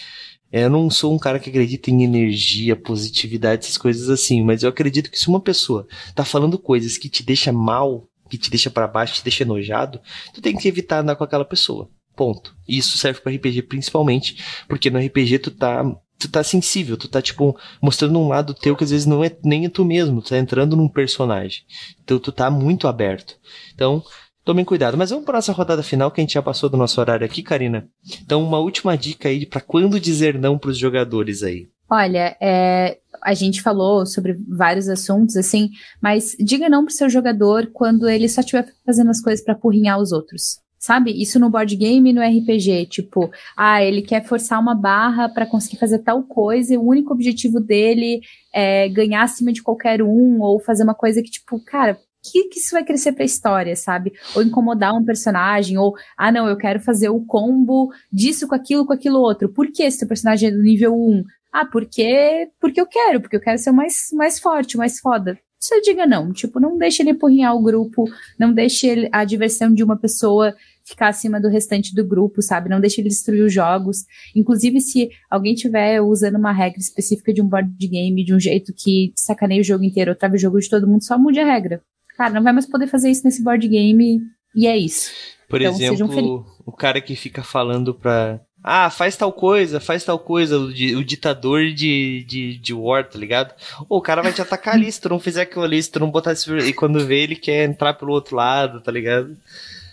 [0.53, 4.69] Eu não sou um cara que acredita em energia, positividade, essas coisas assim, mas eu
[4.69, 8.71] acredito que se uma pessoa tá falando coisas que te deixa mal, que te deixa
[8.71, 10.01] para baixo, te deixa enojado,
[10.33, 11.89] tu tem que evitar andar com aquela pessoa.
[12.17, 12.55] Ponto.
[12.67, 15.85] Isso serve para RPG principalmente, porque no RPG tu tá
[16.17, 19.37] tu tá sensível, tu tá tipo mostrando um lado teu que às vezes não é
[19.43, 21.63] nem é tu mesmo, tu tá entrando num personagem.
[22.03, 23.37] Então tu tá muito aberto.
[23.75, 24.03] Então,
[24.45, 24.97] tomem cuidado.
[24.97, 27.43] Mas vamos para nossa rodada final, que a gente já passou do nosso horário aqui,
[27.43, 27.89] Karina.
[28.23, 31.69] Então, uma última dica aí para quando dizer não para os jogadores aí.
[31.89, 35.71] Olha, é, a gente falou sobre vários assuntos, assim,
[36.01, 39.99] mas diga não pro seu jogador quando ele só estiver fazendo as coisas para apurrinhar
[39.99, 40.63] os outros.
[40.79, 41.11] Sabe?
[41.19, 42.87] Isso no board game e no RPG.
[42.91, 47.15] Tipo, ah, ele quer forçar uma barra para conseguir fazer tal coisa e o único
[47.15, 48.21] objetivo dele
[48.53, 52.59] é ganhar acima de qualquer um ou fazer uma coisa que, tipo, cara, que, que
[52.59, 54.13] isso vai crescer pra história, sabe?
[54.35, 58.87] Ou incomodar um personagem, ou, ah, não, eu quero fazer o combo disso com aquilo,
[58.87, 59.49] com aquilo outro.
[59.49, 61.25] Por que esse personagem é do nível 1?
[61.55, 65.39] Ah, porque, porque eu quero, porque eu quero ser o mais, mais forte, mais foda.
[65.57, 69.73] Você diga não, tipo, não deixe ele empurrinhar o grupo, não deixe ele, a diversão
[69.73, 70.53] de uma pessoa
[70.85, 72.69] ficar acima do restante do grupo, sabe?
[72.69, 73.99] Não deixe ele destruir os jogos.
[74.35, 78.75] Inclusive, se alguém tiver usando uma regra específica de um board game de um jeito
[78.77, 81.47] que sacaneia o jogo inteiro ou trava o jogo de todo mundo, só mude a
[81.47, 81.81] regra.
[82.17, 84.21] Cara, não vai mais poder fazer isso nesse board game
[84.57, 85.13] e é isso.
[85.49, 90.19] Por então, exemplo, o cara que fica falando pra ah, faz tal coisa, faz tal
[90.19, 93.55] coisa, o, o ditador de, de, de War, tá ligado?
[93.91, 96.01] Ou o cara vai te atacar ali se tu não fizer aquilo ali, se tu
[96.01, 96.51] não botar esse.
[96.51, 99.37] E quando vê, ele quer entrar pelo outro lado, tá ligado?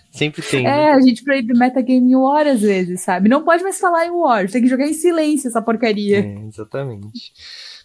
[0.10, 0.62] Sempre tem.
[0.62, 0.92] É, né?
[0.92, 3.28] a gente proíbe metagame em War às vezes, sabe?
[3.28, 6.20] Não pode mais falar em War, tem que jogar em silêncio essa porcaria.
[6.20, 7.34] É, exatamente.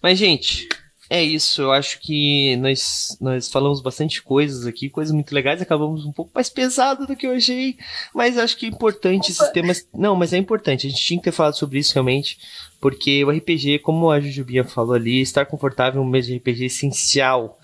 [0.01, 0.69] Mas, gente,
[1.09, 6.05] é isso, eu acho que nós, nós falamos bastante coisas aqui, coisas muito legais, acabamos
[6.05, 7.77] um pouco mais pesado do que eu achei,
[8.15, 9.87] mas acho que é importante esses temas.
[9.95, 12.39] Não, mas é importante, a gente tinha que ter falado sobre isso realmente,
[12.81, 16.67] porque o RPG, como a Jujubinha falou ali, estar confortável no meio de RPG é
[16.67, 17.59] essencial.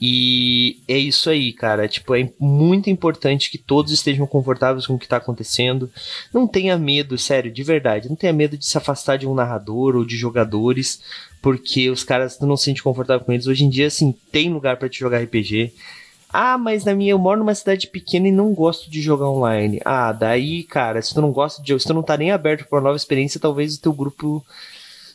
[0.00, 1.86] E é isso aí, cara.
[1.86, 5.90] Tipo, é muito importante que todos estejam confortáveis com o que está acontecendo.
[6.32, 8.08] Não tenha medo, sério, de verdade.
[8.08, 11.00] Não tenha medo de se afastar de um narrador ou de jogadores,
[11.40, 13.46] porque os caras não se sentem confortáveis com eles.
[13.46, 15.72] Hoje em dia, assim, tem lugar para te jogar RPG.
[16.36, 19.80] Ah, mas na minha eu moro numa cidade pequena e não gosto de jogar online.
[19.84, 22.76] Ah, daí, cara, se tu não gosta de, se tu não tá nem aberto para
[22.76, 24.44] uma nova experiência, talvez o teu grupo,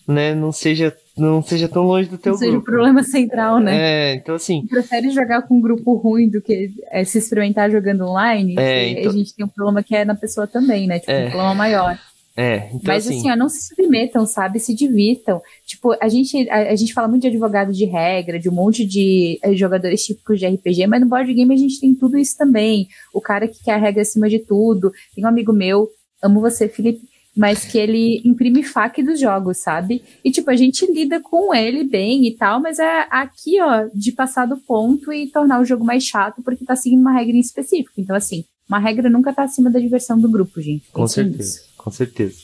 [0.08, 2.51] né, não seja não seja tão longe do teu não grupo.
[2.51, 3.78] seja o problema central, né?
[3.78, 4.65] É, então assim.
[4.67, 8.55] Prefere jogar com um grupo ruim do que é, se experimentar jogando online.
[8.57, 9.11] É, então...
[9.11, 10.99] A gente tem um problema que é na pessoa também, né?
[10.99, 11.28] Tipo, é.
[11.28, 11.99] um problema maior.
[12.41, 14.61] É, então Mas assim, assim, ó, não se submetam, sabe?
[14.61, 15.41] Se divirtam.
[15.65, 18.86] Tipo, a gente, a, a, gente fala muito de advogado de regra, de um monte
[18.86, 22.38] de eh, jogadores típicos de RPG, mas no board game a gente tem tudo isso
[22.38, 22.88] também.
[23.13, 24.89] O cara que quer a regra acima de tudo.
[25.13, 25.89] Tem um amigo meu,
[26.24, 27.01] amo você, Felipe,
[27.36, 30.04] mas que ele imprime fac dos jogos, sabe?
[30.24, 34.12] E tipo, a gente lida com ele bem e tal, mas é aqui, ó, de
[34.12, 37.40] passar do ponto e tornar o jogo mais chato porque tá seguindo uma regra em
[37.40, 37.94] específico.
[37.98, 40.90] Então, assim, uma regra nunca tá acima da diversão do grupo, gente.
[40.92, 42.36] Com certeza com certeza.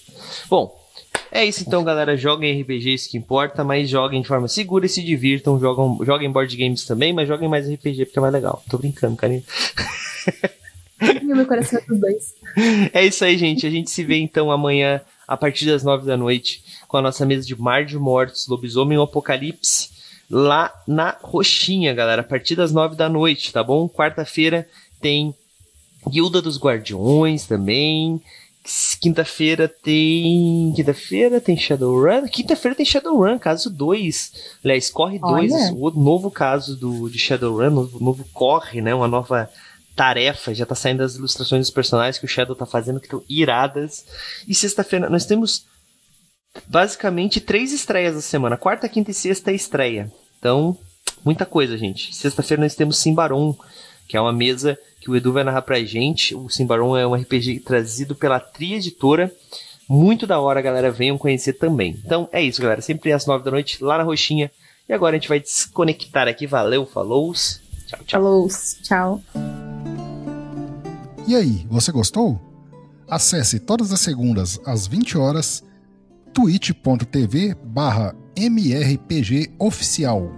[0.50, 0.76] Bom,
[1.32, 2.16] é isso então, galera.
[2.16, 5.60] Joguem RPG, isso que importa, mas joguem de forma segura e se divirtam.
[5.60, 8.64] Jogam, joguem board games também, mas joguem mais RPG porque é mais legal.
[8.70, 9.44] Tô brincando, carinho.
[11.34, 12.36] Meu coração é dos dois.
[12.93, 13.65] É isso aí, gente.
[13.65, 17.26] A gente se vê então amanhã, a partir das nove da noite, com a nossa
[17.26, 19.89] mesa de Mar de Mortos, Lobisomem Apocalipse,
[20.30, 22.21] lá na Roxinha, galera.
[22.21, 23.88] A partir das nove da noite, tá bom?
[23.89, 24.67] Quarta-feira
[25.01, 25.34] tem
[26.09, 28.21] Guilda dos Guardiões também.
[28.99, 30.73] Quinta-feira tem.
[30.76, 32.28] Quinta-feira tem Shadowrun.
[32.28, 34.57] Quinta-feira tem Shadowrun, caso 2.
[34.63, 38.95] Aliás, corre 2, o novo caso do, de Shadowrun, novo, novo corre, né?
[38.95, 39.49] Uma nova
[39.96, 40.54] tarefa.
[40.54, 44.06] Já tá saindo as ilustrações dos personagens que o Shadow tá fazendo, que estão iradas.
[44.48, 45.66] E sexta-feira nós temos
[46.68, 48.58] basicamente três estreias da semana.
[48.58, 50.12] Quarta, quinta e sexta é estreia.
[50.39, 50.78] Então,
[51.24, 52.14] muita coisa, gente.
[52.14, 53.56] Sexta-feira nós temos Simbaron,
[54.08, 56.36] que é uma mesa que o Edu vai narrar pra gente.
[56.36, 59.32] O Simbaron é um RPG trazido pela Tri Editora.
[59.88, 60.91] Muito da hora, galera.
[60.91, 62.00] Venham conhecer também.
[62.04, 62.82] Então é isso, galera.
[62.82, 64.52] Sempre às nove da noite, lá na Roxinha.
[64.88, 66.46] E agora a gente vai desconectar aqui.
[66.46, 67.34] Valeu, falou.
[67.34, 68.22] Tchau, tchau.
[68.22, 68.48] Falou,
[68.84, 69.22] tchau.
[71.28, 72.39] E aí, você gostou?
[73.09, 75.63] Acesse todas as segundas às 20 horas
[76.34, 80.30] twitch.tv barra mrpgoficial.